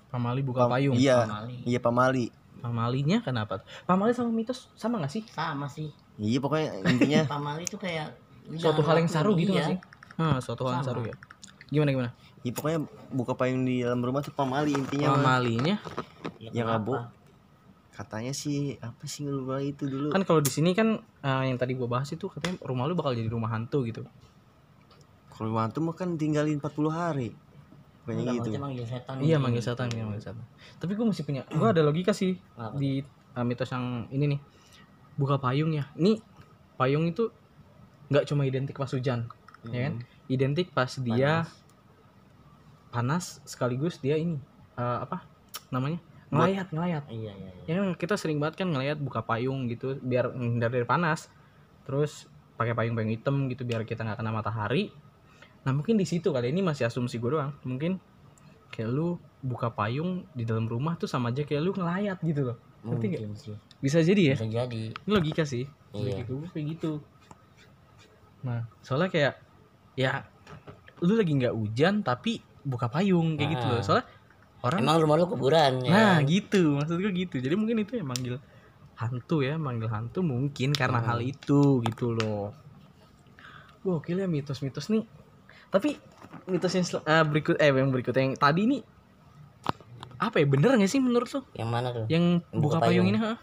Pamali 0.06 0.40
buka 0.40 0.64
Pam- 0.64 0.72
payung. 0.72 0.94
iya 0.94 1.24
Pamali. 1.24 1.56
iya 1.64 1.78
pamali 1.78 2.26
Pamalinya 2.56 3.18
kenapa? 3.20 3.64
Pamali 3.84 4.12
sama 4.12 4.28
mitos 4.28 4.68
sama 4.74 4.98
gak 4.98 5.08
sih? 5.10 5.22
sama 5.26 5.64
sih 5.66 5.88
iya 6.16 6.36
pokoknya 6.36 6.68
intinya 6.84 7.20
pamali 7.32 7.64
itu 7.64 7.76
kayak 7.76 8.12
Suatu 8.52 8.78
hal 8.80 9.00
yang 9.00 9.08
saru 9.08 9.34
gitu 9.34 9.50
iya. 9.50 9.58
gak 9.58 9.68
sih? 9.72 9.78
Ah, 10.16 10.38
suatu 10.38 10.62
hal 10.64 10.78
yang 10.78 10.86
saru 10.86 11.02
ya. 11.02 11.16
Gimana 11.66 11.90
gimana? 11.90 12.10
iya 12.40 12.52
pokoknya 12.52 12.78
buka 13.10 13.32
payung 13.34 13.64
di 13.64 13.80
dalam 13.80 13.98
rumah 13.98 14.20
tuh 14.20 14.30
pamali 14.30 14.70
intinya. 14.70 15.12
Pamalinya 15.12 15.74
Ya, 16.36 16.52
yang 16.52 16.68
abu 16.70 16.92
katanya 17.96 18.36
sih 18.36 18.76
apa 18.84 19.08
sih 19.08 19.24
lupa 19.24 19.56
itu 19.64 19.88
dulu 19.88 20.12
kan 20.12 20.20
kalau 20.28 20.44
di 20.44 20.52
sini 20.52 20.76
kan 20.76 21.00
eh, 21.00 21.42
yang 21.48 21.56
tadi 21.56 21.72
gua 21.72 21.88
bahas 21.88 22.12
itu 22.12 22.28
katanya 22.28 22.60
rumah 22.60 22.84
lu 22.84 22.92
bakal 22.92 23.16
jadi 23.16 23.32
rumah 23.32 23.48
hantu 23.48 23.88
gitu. 23.88 24.04
kalau 25.32 25.56
hantu 25.56 25.80
mah 25.80 25.96
kan 25.96 26.20
tinggalin 26.20 26.60
40 26.60 26.92
hari 26.92 27.32
kayak 28.06 28.22
Enggak, 28.22 28.34
gitu 28.38 28.48
manggil 28.62 28.86
setan 28.86 29.14
Iya 29.18 29.36
manggil 29.42 29.62
setan, 29.62 29.86
iya 29.90 30.04
manggil 30.06 30.22
setan. 30.22 30.46
Tapi 30.78 30.92
gue 30.94 31.06
masih 31.10 31.26
punya, 31.26 31.42
gue 31.50 31.66
ada 31.66 31.82
logika 31.82 32.14
sih 32.14 32.38
Apa? 32.54 32.78
di 32.78 33.02
uh, 33.34 33.42
mitos 33.42 33.70
yang 33.74 34.06
ini 34.14 34.38
nih. 34.38 34.40
Buka 35.18 35.42
payung 35.42 35.74
ya. 35.74 35.90
Ini 35.98 36.22
payung 36.78 37.10
itu 37.10 37.34
nggak 38.06 38.24
cuma 38.30 38.46
identik 38.46 38.78
pas 38.78 38.90
hujan, 38.94 39.26
ya 39.66 39.90
kan? 39.90 39.94
Identik 40.30 40.70
pas 40.70 40.90
dia 41.02 41.42
panas. 42.94 43.42
sekaligus 43.42 43.98
dia 43.98 44.14
ini 44.14 44.38
uh, 44.78 45.02
apa 45.02 45.26
namanya? 45.74 45.98
Ngelayat, 46.26 46.68
ngelayat. 46.74 47.04
iya 47.06 47.32
iya 47.32 47.50
iya 47.70 47.74
Ya 47.86 47.94
kita 47.94 48.18
sering 48.18 48.42
banget 48.42 48.66
kan 48.66 48.68
ngeliat 48.74 48.98
buka 48.98 49.22
payung 49.22 49.70
gitu 49.70 49.94
biar 50.02 50.34
menghindar 50.34 50.74
dari 50.74 50.82
panas. 50.82 51.30
Terus 51.86 52.26
pakai 52.58 52.74
payung-payung 52.74 53.12
hitam 53.14 53.46
gitu 53.46 53.62
biar 53.62 53.86
kita 53.86 54.02
nggak 54.02 54.18
kena 54.18 54.34
matahari. 54.34 54.90
Nah 55.62 55.70
mungkin 55.70 55.94
di 55.94 56.06
situ 56.06 56.34
kali 56.34 56.50
ini 56.50 56.62
masih 56.66 56.90
asumsi 56.90 57.22
gue 57.22 57.30
doang. 57.38 57.54
Mungkin 57.62 57.98
kayak 58.74 58.90
lu 58.90 59.18
buka 59.38 59.70
payung 59.70 60.26
di 60.34 60.42
dalam 60.42 60.66
rumah 60.66 60.98
tuh 60.98 61.06
sama 61.06 61.30
aja 61.30 61.46
kayak 61.46 61.62
lu 61.62 61.70
ngelayat 61.74 62.18
gitu 62.26 62.42
loh. 62.52 62.58
Ngerti 62.86 63.06
mungkin 63.18 63.32
sih 63.38 63.54
Bisa 63.82 63.98
jadi 64.02 64.34
ya. 64.34 64.36
bisa 64.38 64.46
jadi 64.50 64.82
Ini 64.94 65.10
logika 65.10 65.42
sih. 65.46 65.62
Iya. 65.94 66.22
Logika 66.26 66.32
gue 66.34 66.48
kayak 66.50 66.66
gitu. 66.74 66.92
Nah 68.42 68.66
soalnya 68.82 69.10
kayak 69.10 69.34
ya 69.94 70.26
lu 71.02 71.14
lagi 71.14 71.32
nggak 71.34 71.54
hujan 71.54 72.02
tapi 72.02 72.42
buka 72.66 72.90
payung 72.90 73.38
kayak 73.38 73.50
gitu 73.58 73.66
loh. 73.70 73.78
Ah. 73.78 73.84
Soalnya 73.84 74.06
orang 74.66 74.80
emang 74.82 74.96
rumah 74.98 75.16
lu 75.16 75.26
kuburan 75.26 75.72
ya 75.82 75.90
Nah 75.90 76.14
gitu. 76.22 76.76
Maksud 76.76 76.98
gue 76.98 77.12
gitu. 77.14 77.36
Jadi 77.38 77.54
mungkin 77.54 77.80
itu 77.80 77.96
yang 77.96 78.08
manggil 78.08 78.36
hantu 78.94 79.40
ya. 79.40 79.54
Manggil 79.56 79.88
hantu 79.88 80.20
mungkin 80.20 80.72
karena 80.72 80.98
Hmm. 81.00 81.08
hal 81.08 81.18
itu 81.20 81.80
gitu 81.82 82.12
loh. 82.12 82.50
Gokil 83.80 84.18
ya 84.18 84.26
mitos-mitos 84.26 84.90
nih. 84.90 85.06
Tapi 85.70 85.94
mitos 86.46 86.72
yang 86.72 86.86
eh, 87.02 87.24
berikut 87.24 87.54
Eh 87.56 87.70
yang 87.70 87.90
berikut 87.90 88.14
yang 88.14 88.34
tadi 88.34 88.66
nih 88.66 88.82
Apa 90.16 90.40
ya? 90.40 90.46
Bener 90.48 90.74
gak 90.74 90.88
sih 90.88 90.98
menurut 90.98 91.28
lo 91.28 91.44
yang 91.52 91.68
mana 91.68 91.92
tuh? 91.92 92.06
Yang 92.08 92.40
buka, 92.50 92.80
Buka 92.80 92.88
payung, 92.88 93.04
payung. 93.04 93.06
ini 93.12 93.18
ha? 93.20 93.34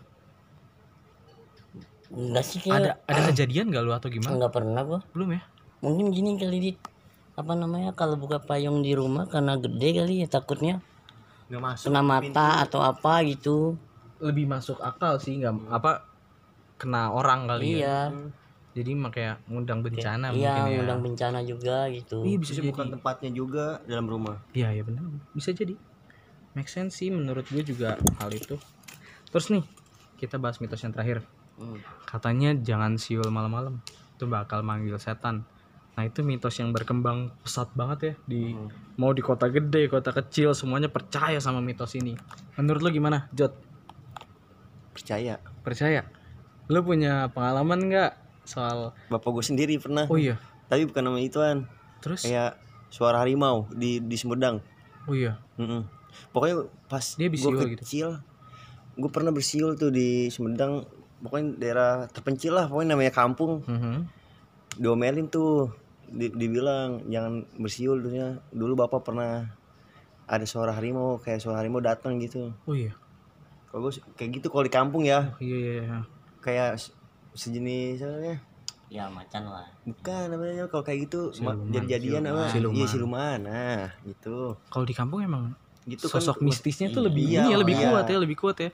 enggak 2.13 2.45
sih 2.45 2.59
Ada 2.61 2.97
kayak 2.97 3.09
ada 3.09 3.21
kejadian 3.29 3.65
gak 3.69 3.83
lu 3.83 3.91
atau 3.91 4.09
gimana? 4.09 4.33
enggak 4.37 4.53
pernah 4.53 4.81
gua. 4.81 4.99
Belum 5.13 5.29
ya? 5.33 5.41
mungkin 5.83 6.15
gini 6.15 6.39
kali 6.39 6.57
dit. 6.59 6.77
Apa 7.35 7.53
namanya? 7.53 7.91
Kalau 7.91 8.15
buka 8.15 8.39
payung 8.39 8.79
di 8.81 8.95
rumah 8.95 9.27
karena 9.27 9.57
gede 9.57 9.99
kali 9.99 10.23
ya 10.23 10.27
takutnya 10.27 10.79
kena 11.49 12.01
mata 12.01 12.63
atau 12.63 12.79
apa 12.83 13.23
gitu. 13.27 13.75
Lebih 14.23 14.47
masuk 14.47 14.79
akal 14.79 15.19
sih 15.19 15.39
nggak 15.43 15.67
Apa 15.67 16.13
Kena 16.79 17.13
orang 17.13 17.47
kali 17.47 17.79
ya. 17.79 18.09
Iya. 18.11 18.31
Jadi 18.73 18.91
makanya 18.97 19.37
ngundang 19.45 19.85
bencana 19.85 20.33
iya 20.33 20.57
mungkin 20.57 20.73
ya. 20.73 20.79
undang 20.81 21.01
bencana 21.05 21.39
juga 21.45 21.85
gitu. 21.93 22.25
Iya 22.25 22.37
bisa 22.41 22.57
bisa 22.57 22.61
jadi. 22.65 22.69
bukan 22.73 22.87
tempatnya 22.97 23.29
juga 23.29 23.65
dalam 23.85 24.09
rumah. 24.09 24.41
Iya 24.51 24.73
ya 24.73 24.81
benar 24.81 25.05
bisa 25.31 25.53
jadi. 25.53 25.77
Make 26.57 26.69
sense 26.69 26.97
sih 26.97 27.13
menurut 27.13 27.45
gue 27.47 27.61
juga 27.61 28.01
hal 28.17 28.29
itu. 28.33 28.57
Terus 29.29 29.53
nih 29.53 29.63
kita 30.17 30.41
bahas 30.41 30.57
mitos 30.59 30.81
yang 30.81 30.93
terakhir. 30.93 31.21
Hmm. 31.53 31.77
katanya 32.09 32.57
jangan 32.57 32.97
siul 32.97 33.29
malam-malam. 33.29 33.77
Itu 34.17 34.25
bakal 34.25 34.65
manggil 34.65 34.97
setan 34.97 35.45
nah 35.93 36.03
itu 36.03 36.21
mitos 36.21 36.57
yang 36.57 36.69
berkembang 36.69 37.29
pesat 37.39 37.69
banget 37.73 37.99
ya 38.01 38.13
di 38.25 38.41
Hmm. 38.51 38.69
mau 38.95 39.13
di 39.13 39.21
kota 39.21 39.45
gede 39.45 39.85
kota 39.85 40.09
kecil 40.09 40.51
semuanya 40.51 40.89
percaya 40.89 41.37
sama 41.37 41.59
mitos 41.59 41.93
ini. 41.93 42.17
Menurut 42.55 42.81
lo 42.81 42.89
gimana 42.89 43.29
Jot? 43.29 43.53
Percaya. 44.91 45.37
Percaya? 45.61 46.05
Lo 46.65 46.81
punya 46.81 47.29
pengalaman 47.29 47.89
nggak 47.89 48.11
soal 48.43 48.93
bapak 49.07 49.29
gue 49.31 49.45
sendiri 49.45 49.77
pernah. 49.77 50.05
Oh 50.05 50.17
iya? 50.17 50.37
Tapi 50.65 50.85
bukan 50.85 51.03
nama 51.03 51.19
ituan 51.19 51.69
terus? 51.99 52.25
Kayak 52.25 52.57
suara 52.89 53.21
harimau 53.21 53.69
di 53.69 53.97
di 53.99 54.15
Sumedang. 54.15 54.61
Oh 55.05 55.13
iya? 55.13 55.37
Mm-mm. 55.57 55.85
pokoknya 56.29 56.69
pas 56.85 57.17
Dia 57.17 57.25
gue 57.25 57.37
gitu? 57.37 57.65
kecil 57.77 58.07
gue 58.93 59.09
pernah 59.09 59.29
bersiul 59.29 59.73
tuh 59.75 59.89
di 59.89 60.29
Sumedang. 60.29 60.85
Pokoknya 61.21 61.55
daerah 61.55 61.91
terpencil 62.05 62.53
lah 62.53 62.65
pokoknya 62.65 62.97
namanya 62.97 63.13
kampung. 63.13 63.61
Mhm. 63.63 64.25
diomelin 64.73 65.29
tuh 65.29 65.69
di- 66.13 66.33
dibilang 66.33 67.01
jangan 67.09 67.43
bersiul 67.57 67.97
dulunya 67.99 68.37
dulu 68.53 68.85
bapak 68.85 69.01
pernah 69.01 69.49
ada 70.29 70.45
suara 70.45 70.71
harimau 70.71 71.17
kayak 71.19 71.41
suara 71.41 71.59
harimau 71.59 71.81
datang 71.81 72.21
gitu. 72.21 72.53
Oh 72.69 72.77
iya. 72.77 72.93
Kalau 73.67 73.89
gue 73.89 73.97
kayak 74.15 74.29
gitu 74.39 74.47
kalau 74.53 74.63
di 74.63 74.73
kampung 74.73 75.03
ya. 75.03 75.33
Oh, 75.33 75.41
iya 75.41 75.57
iya, 75.57 75.73
iya. 75.81 75.99
kayak 76.39 76.77
se- 76.77 76.93
sejenis 77.33 78.05
apa 78.05 78.11
namanya? 78.13 78.37
Ya 78.93 79.03
macan 79.09 79.43
lah. 79.49 79.67
Bukan 79.89 80.25
namanya? 80.29 80.69
Kalau 80.69 80.85
kayak 80.85 81.09
gitu 81.09 81.33
Siluman, 81.33 81.65
jadi-jadian 81.73 82.29
apa? 82.29 82.53
siluman. 82.53 82.77
iya 82.77 82.85
siluman. 82.85 83.37
Nah 83.41 83.83
gitu. 84.05 84.53
Kalau 84.69 84.85
di 84.85 84.93
kampung 84.93 85.25
emang 85.25 85.57
gitu 85.89 86.07
kan. 86.07 86.21
sosok 86.21 86.39
mistisnya 86.39 86.93
tuh 86.93 87.03
iya, 87.03 87.07
lebih 87.09 87.25
iya, 87.27 87.41
ini 87.43 87.49
ya 87.51 87.57
lebih 87.59 87.75
iya. 87.75 87.87
kuat 87.89 88.05
ya 88.07 88.17
lebih 88.21 88.37
kuat 88.37 88.57
ya. 88.61 88.69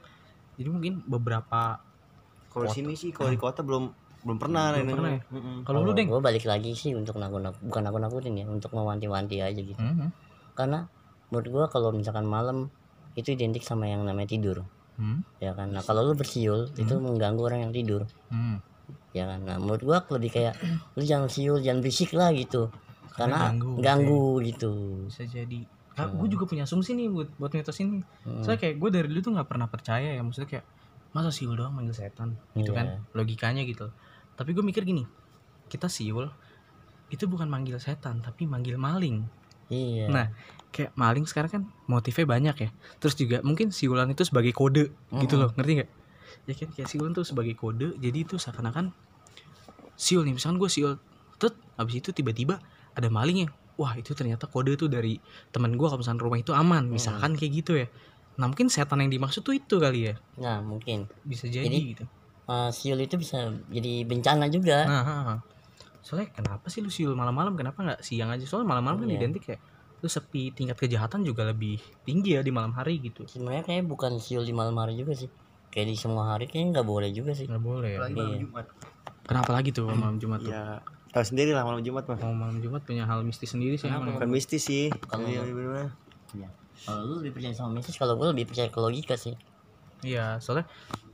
Jadi 0.60 0.70
mungkin 0.70 0.94
beberapa 1.08 1.80
kalau 2.52 2.66
di 2.68 2.76
sini 2.76 2.94
sih 3.00 3.16
kalau 3.16 3.32
di 3.32 3.40
kota 3.40 3.64
belum 3.64 3.90
belum 4.20 4.38
pernah 4.38 4.72
Belum 4.72 4.84
ini. 4.84 4.92
pernah 4.92 5.12
ya? 5.12 5.22
Kalau 5.64 5.80
lu 5.82 5.92
deng 5.92 6.08
gue 6.08 6.20
balik 6.20 6.44
lagi 6.44 6.72
sih 6.74 6.92
untuk 6.92 7.16
nakut 7.16 7.40
bukan 7.62 7.82
nakut 7.82 8.02
nakutin 8.02 8.34
ya 8.36 8.46
untuk 8.46 8.72
mewanti-wanti 8.72 9.40
aja 9.40 9.56
gitu. 9.56 9.78
Hmm, 9.78 10.12
karena 10.54 10.88
menurut 11.30 11.48
gua 11.48 11.66
kalau 11.68 11.90
misalkan 11.92 12.26
malam 12.26 12.68
itu 13.14 13.32
identik 13.32 13.62
sama 13.62 13.86
yang 13.86 14.04
namanya 14.04 14.30
tidur. 14.30 14.66
Hmm, 14.96 15.24
ya 15.38 15.54
kan? 15.54 15.72
Nah 15.72 15.80
kalau 15.82 16.04
lu 16.04 16.14
bersiul 16.14 16.68
itu 16.74 16.94
mengganggu 16.96 17.42
orang 17.42 17.60
yang 17.64 17.74
tidur. 17.74 18.04
Hmm. 18.28 18.60
ya 19.10 19.26
kan? 19.26 19.42
Nah 19.42 19.58
menurut 19.58 19.82
gua 19.82 19.98
lebih 20.12 20.30
kayak 20.32 20.58
lu 20.94 21.02
jangan 21.02 21.30
siul 21.30 21.62
jangan 21.62 21.80
berisik 21.80 22.12
lah 22.12 22.30
gitu. 22.32 22.70
Karena 23.14 23.52
karena 23.52 23.56
ganggu, 23.56 23.72
ganggu, 23.80 24.24
gitu. 24.44 24.72
Bisa 25.08 25.24
jadi. 25.26 25.60
Gue 26.00 26.32
juga 26.32 26.48
punya 26.48 26.64
asumsi 26.64 26.96
nih 26.96 27.12
buat 27.12 27.28
buat 27.36 27.52
mitos 27.52 27.76
ini 27.78 28.00
Hmm. 28.24 28.40
soalnya 28.40 28.56
kayak 28.58 28.76
gue 28.80 28.90
dari 28.90 29.08
dulu 29.08 29.20
tuh 29.20 29.32
nggak 29.36 29.48
pernah 29.48 29.68
percaya 29.68 30.16
ya 30.16 30.22
maksudnya 30.24 30.48
kayak 30.48 30.66
masa 31.10 31.34
siul 31.34 31.58
doang 31.58 31.74
manggil 31.74 31.94
setan? 31.94 32.38
Gitu 32.54 32.70
Iya. 32.72 32.78
kan 32.78 32.88
logikanya 33.14 33.66
gitu. 33.66 33.90
Tapi 34.36 34.54
gue 34.54 34.62
mikir 34.62 34.84
gini 34.84 35.04
kita 35.68 35.86
siul 35.86 36.30
itu 37.10 37.26
bukan 37.26 37.50
manggil 37.50 37.78
setan 37.78 38.22
tapi 38.22 38.46
manggil 38.46 38.78
maling. 38.78 39.26
Iya. 39.70 40.10
Nah 40.10 40.28
kayak 40.70 40.94
maling 40.94 41.26
sekarang 41.26 41.50
kan 41.50 41.62
motifnya 41.86 42.26
banyak 42.26 42.56
ya. 42.58 42.70
Terus 42.98 43.18
juga 43.18 43.42
mungkin 43.42 43.74
siulan 43.74 44.10
itu 44.10 44.22
sebagai 44.22 44.54
kode 44.54 44.94
gitu 45.18 45.36
loh 45.36 45.50
ngerti 45.54 45.72
nggak? 45.82 45.90
Ya 46.46 46.54
kan 46.54 46.70
kayak 46.74 46.88
siulan 46.90 47.12
tuh 47.14 47.26
sebagai 47.26 47.54
kode 47.54 47.98
jadi 47.98 48.18
itu 48.22 48.38
seakan-akan 48.38 48.94
siul 49.94 50.24
nih 50.24 50.38
misalkan 50.38 50.58
gue 50.58 50.70
siul 50.72 50.94
tet 51.38 51.54
habis 51.76 52.00
itu 52.00 52.10
tiba-tiba 52.12 52.62
ada 52.94 53.08
malingnya. 53.10 53.50
Wah 53.80 53.96
itu 53.96 54.12
ternyata 54.12 54.44
kode 54.46 54.76
tuh 54.76 54.88
dari 54.88 55.18
teman 55.50 55.74
gue 55.74 55.88
kalau 55.88 56.00
misalkan 56.00 56.20
rumah 56.20 56.38
itu 56.38 56.52
aman 56.52 56.84
misalkan 56.86 57.34
kayak 57.34 57.52
gitu 57.64 57.72
ya 57.80 57.88
nah 58.40 58.48
mungkin 58.48 58.68
setan 58.68 59.00
yang 59.00 59.12
dimaksud 59.12 59.44
tuh 59.44 59.52
itu 59.52 59.76
kali 59.78 60.10
ya 60.10 60.16
nah 60.38 60.58
mungkin 60.60 61.06
bisa 61.22 61.46
jadi, 61.46 61.68
Jadi- 61.68 61.92
gitu 61.94 62.06
Eh, 62.48 62.72
siul 62.72 62.98
itu 62.98 63.14
bisa 63.14 63.38
jadi 63.68 64.02
bencana 64.04 64.48
juga 64.48 64.82
nah 64.84 65.04
ha, 65.04 65.16
ha. 65.22 65.36
soalnya 66.02 66.32
kenapa 66.32 66.66
sih 66.66 66.80
lu 66.80 66.90
siul 66.90 67.14
malam-malam 67.14 67.54
kenapa 67.54 67.78
nggak 67.80 68.02
siang 68.02 68.32
aja 68.32 68.42
soalnya 68.42 68.66
malam-malam 68.70 68.98
kan 68.98 69.08
Iya. 69.08 69.18
identik 69.20 69.44
kayak 69.46 69.62
lu 70.00 70.08
sepi 70.08 70.50
tingkat 70.50 70.74
kejahatan 70.76 71.22
juga 71.22 71.46
lebih 71.46 71.78
tinggi 72.02 72.34
ya 72.34 72.42
di 72.42 72.50
malam 72.50 72.72
hari 72.72 72.98
gitu 73.00 73.28
sebenarnya 73.28 73.62
kayak 73.62 73.86
bukan 73.86 74.18
siul 74.18 74.42
di 74.42 74.50
malam 74.52 74.74
hari 74.74 74.96
juga 74.96 75.14
sih 75.14 75.30
kayak 75.70 75.86
di 75.86 75.96
semua 75.96 76.32
hari 76.32 76.48
kayaknya 76.48 76.80
nggak 76.80 76.88
boleh 76.88 77.10
juga 77.12 77.32
sih 77.32 77.46
nggak 77.46 77.62
boleh 77.62 77.92
ya 77.92 78.00
malam 78.02 78.18
Iya. 78.18 78.38
Jumat. 78.42 78.66
kenapa 79.22 79.52
lagi 79.54 79.70
tuh 79.70 79.86
malam 79.86 80.18
Jumat 80.18 80.40
tuh 80.42 80.50
Ya, 80.50 80.82
tahu 81.12 81.26
sendiri 81.28 81.52
lah 81.52 81.62
malam 81.62 81.84
Jumat 81.84 82.02
mah. 82.04 82.18
mau 82.20 82.34
malam 82.34 82.58
Jumat 82.58 82.82
punya 82.82 83.06
hal 83.06 83.22
mistis 83.22 83.50
sendiri 83.50 83.76
sih. 83.76 83.86
Bukan 83.86 84.26
mistis 84.26 84.62
sih. 84.64 84.90
Kalau- 85.06 85.26
Iya, 85.28 85.42
bener-bener. 85.44 85.94
Kalau 86.86 87.02
lu 87.06 87.14
lebih 87.20 87.36
percaya 87.36 87.54
sama 87.56 87.76
mistis 87.76 87.96
kalau 87.96 88.16
gue 88.16 88.28
lebih 88.32 88.46
percaya 88.50 88.70
ke 88.72 88.80
logika 88.80 89.16
sih. 89.16 89.36
Iya 90.00 90.40
soalnya 90.40 90.64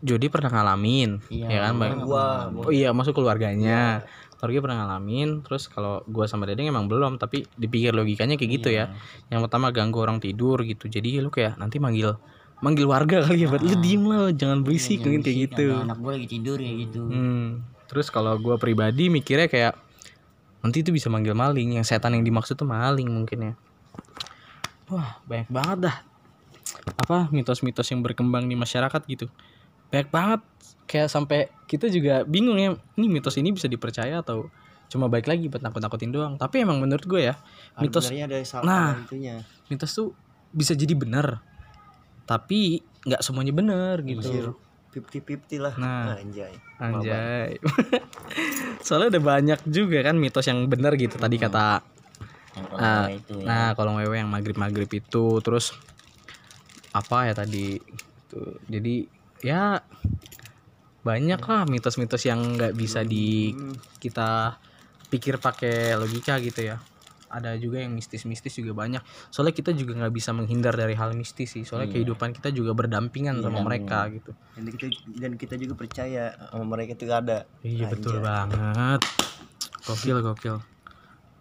Jody 0.06 0.30
pernah 0.30 0.54
ngalamin 0.54 1.18
Iya, 1.34 1.48
ya 1.50 1.60
kan? 1.66 1.74
gua 1.74 1.82
Bang? 1.82 1.98
Gua- 2.06 2.70
oh 2.70 2.74
iya 2.74 2.94
masuk 2.94 3.18
keluarganya. 3.18 4.06
Keluarga 4.38 4.60
pernah 4.62 4.78
ngalamin 4.86 5.42
terus 5.42 5.66
kalau 5.66 6.06
gua 6.06 6.30
sama 6.30 6.46
Dedeng 6.46 6.70
emang 6.70 6.86
belum 6.86 7.18
tapi 7.18 7.50
dipikir 7.58 7.98
logikanya 7.98 8.38
kayak 8.38 8.52
gitu 8.62 8.70
ya. 8.70 8.94
Yang 9.34 9.50
pertama 9.50 9.74
ganggu 9.74 10.06
orang 10.06 10.22
tidur 10.22 10.62
gitu. 10.62 10.86
Jadi 10.86 11.18
lu 11.18 11.34
kayak 11.34 11.58
nanti 11.58 11.82
manggil 11.82 12.14
manggil 12.62 12.86
warga 12.86 13.26
kali 13.26 13.44
ya 13.44 13.52
buat 13.52 13.66
lu 13.66 13.74
diem 13.82 14.04
lah 14.06 14.32
jangan 14.32 14.64
berisik 14.64 15.02
Jangan 15.02 15.12
mungkin 15.12 15.22
kayak 15.26 15.36
berisik, 15.36 15.54
gitu. 15.58 15.68
Anak 15.82 15.98
gue 16.00 16.12
lagi 16.14 16.28
tidur 16.30 16.58
ya 16.62 16.72
gitu. 16.78 17.02
Hmm. 17.10 17.48
Terus 17.90 18.08
kalau 18.14 18.38
gua 18.38 18.56
pribadi 18.62 19.10
mikirnya 19.10 19.50
kayak 19.50 19.74
nanti 20.62 20.86
itu 20.86 20.94
bisa 20.94 21.10
manggil 21.10 21.34
maling, 21.34 21.78
yang 21.78 21.86
setan 21.86 22.14
yang 22.14 22.26
dimaksud 22.26 22.54
tuh 22.54 22.70
maling 22.70 23.10
mungkin 23.10 23.40
ya. 23.50 23.54
Wah 24.90 25.18
banyak 25.26 25.50
banget 25.50 25.78
dah. 25.90 25.98
Apa 27.06 27.30
mitos-mitos 27.30 27.90
yang 27.90 28.02
berkembang 28.02 28.46
di 28.46 28.54
masyarakat 28.54 29.02
gitu. 29.10 29.30
Banyak 29.90 30.10
banget. 30.10 30.42
Kayak 30.86 31.10
sampai 31.10 31.40
kita 31.66 31.90
juga 31.90 32.22
bingung 32.26 32.58
ya. 32.58 32.78
Ini 32.98 33.06
mitos 33.10 33.38
ini 33.38 33.50
bisa 33.54 33.66
dipercaya 33.66 34.22
atau 34.22 34.50
cuma 34.86 35.10
baik 35.10 35.26
lagi 35.26 35.50
buat 35.50 35.66
nakut-nakutin 35.66 36.14
doang. 36.14 36.34
Tapi 36.38 36.62
emang 36.62 36.78
menurut 36.78 37.06
gue 37.06 37.34
ya 37.34 37.36
Ada 37.74 37.82
mitos 37.82 38.06
ada 38.14 38.38
salah 38.46 38.66
Nah. 38.66 38.90
itunya. 39.02 39.42
mitos 39.66 39.92
tuh 39.94 40.14
bisa 40.54 40.78
jadi 40.78 40.94
benar. 40.94 41.42
Tapi 42.26 42.82
nggak 43.06 43.22
semuanya 43.22 43.54
benar 43.54 44.02
gitu. 44.06 44.54
50-50 44.96 45.60
lah. 45.60 45.74
Nah. 45.76 46.16
anjay. 46.16 46.54
Anjay. 46.80 47.60
Soalnya 48.86 49.18
udah 49.18 49.24
banyak 49.24 49.60
juga 49.68 50.00
kan 50.06 50.16
mitos 50.16 50.46
yang 50.48 50.70
benar 50.72 50.96
gitu. 50.96 51.18
Tadi 51.20 51.36
kata 51.36 51.84
Ah, 52.56 53.06
kalau 53.06 53.12
itu 53.12 53.34
ya. 53.40 53.46
nah 53.46 53.68
kalau 53.74 53.92
wewe 53.94 54.16
yang 54.16 54.28
maghrib 54.28 54.56
maghrib 54.56 54.88
itu 54.88 55.26
terus 55.40 55.76
apa 56.92 57.28
ya 57.28 57.34
tadi? 57.34 57.76
Tuh 58.26 58.60
jadi 58.66 59.04
ya 59.44 59.84
banyak 61.02 61.38
lah 61.38 61.68
mitos-mitos 61.68 62.26
yang 62.26 62.58
nggak 62.58 62.74
bisa 62.74 63.04
di 63.04 63.52
Hmm. 63.52 63.76
kita 64.00 64.58
pikir 65.06 65.38
pakai 65.38 65.94
logika 65.96 66.40
gitu 66.40 66.66
ya. 66.66 66.82
Ada 67.26 67.60
juga 67.60 67.84
yang 67.84 67.92
mistis-mistis 67.92 68.56
juga 68.56 68.72
banyak. 68.74 69.04
Soalnya 69.28 69.52
kita 69.52 69.76
juga 69.76 69.92
nggak 69.94 70.14
bisa 70.14 70.32
menghindar 70.32 70.72
dari 70.74 70.96
hal 70.96 71.12
mistis 71.14 71.52
sih. 71.52 71.68
Soalnya 71.68 71.92
kehidupan 71.92 72.32
kita 72.32 72.50
juga 72.50 72.72
berdampingan 72.72 73.44
sama 73.44 73.60
mereka 73.60 74.08
gitu. 74.08 74.32
Dan 74.56 74.72
kita 74.72 74.86
dan 75.14 75.32
kita 75.36 75.60
juga 75.60 75.74
percaya 75.76 76.32
sama 76.48 76.64
mereka 76.66 76.96
itu 76.96 77.06
ada. 77.12 77.44
iya 77.60 77.86
betul 77.86 78.18
Anjay. 78.18 78.24
banget. 78.24 79.02
Gokil 79.84 80.18
gokil 80.24 80.58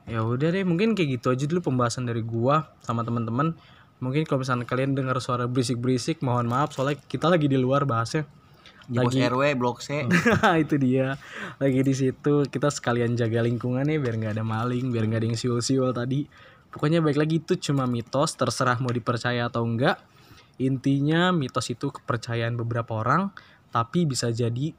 ya 0.05 0.21
udah 0.21 0.49
deh 0.53 0.65
mungkin 0.69 0.93
kayak 0.93 1.21
gitu 1.21 1.33
aja 1.33 1.45
dulu 1.49 1.73
pembahasan 1.73 2.05
dari 2.05 2.21
gua 2.21 2.73
sama 2.85 3.03
teman-teman. 3.05 3.57
Mungkin 4.03 4.29
kalau 4.29 4.45
misalnya 4.45 4.69
kalian 4.69 4.93
dengar 4.93 5.17
suara 5.23 5.49
berisik-berisik 5.49 6.21
mohon 6.21 6.45
maaf 6.51 6.77
soalnya 6.77 7.01
kita 7.09 7.31
lagi 7.31 7.49
di 7.49 7.57
luar 7.57 7.89
bahasnya. 7.89 8.29
Di 8.85 9.01
Lagi- 9.01 9.17
RW 9.25 9.57
blok 9.57 9.81
C. 9.81 10.05
itu 10.63 10.77
dia. 10.77 11.17
Lagi 11.57 11.81
di 11.81 11.95
situ 11.97 12.45
kita 12.45 12.69
sekalian 12.69 13.17
jaga 13.17 13.41
lingkungan 13.41 13.89
nih 13.89 13.97
biar 13.97 14.15
nggak 14.21 14.33
ada 14.37 14.45
maling 14.45 14.93
biar 14.93 15.09
nggak 15.09 15.25
ada 15.25 15.29
yang 15.33 15.39
siul-siul 15.41 15.97
tadi. 15.97 16.29
Pokoknya 16.69 17.01
baik 17.01 17.17
lagi 17.17 17.41
itu 17.41 17.57
cuma 17.57 17.89
mitos 17.89 18.37
terserah 18.37 18.77
mau 18.83 18.93
dipercaya 18.93 19.49
atau 19.49 19.65
enggak 19.65 19.97
intinya 20.59 21.35
mitos 21.35 21.67
itu 21.71 21.91
kepercayaan 21.91 22.55
beberapa 22.55 23.03
orang 23.03 23.35
tapi 23.75 24.07
bisa 24.07 24.31
jadi 24.31 24.71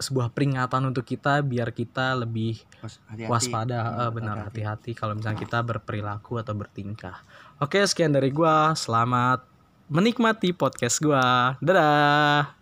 sebuah 0.00 0.32
peringatan 0.32 0.88
untuk 0.88 1.04
kita 1.04 1.44
biar 1.44 1.70
kita 1.70 2.16
lebih 2.16 2.58
Was- 2.80 2.98
hati-hati. 3.06 3.30
waspada. 3.30 3.78
Eh, 4.08 4.10
benar 4.16 4.36
hati-hati 4.48 4.96
kalau 4.96 5.14
misalnya 5.14 5.38
kita 5.38 5.60
berperilaku 5.60 6.40
atau 6.40 6.56
bertingkah. 6.56 7.20
Oke 7.60 7.84
sekian 7.84 8.16
dari 8.16 8.32
gua. 8.32 8.72
Selamat 8.72 9.44
menikmati 9.92 10.56
podcast 10.56 10.98
gua. 11.04 11.54
Dadah 11.60 12.59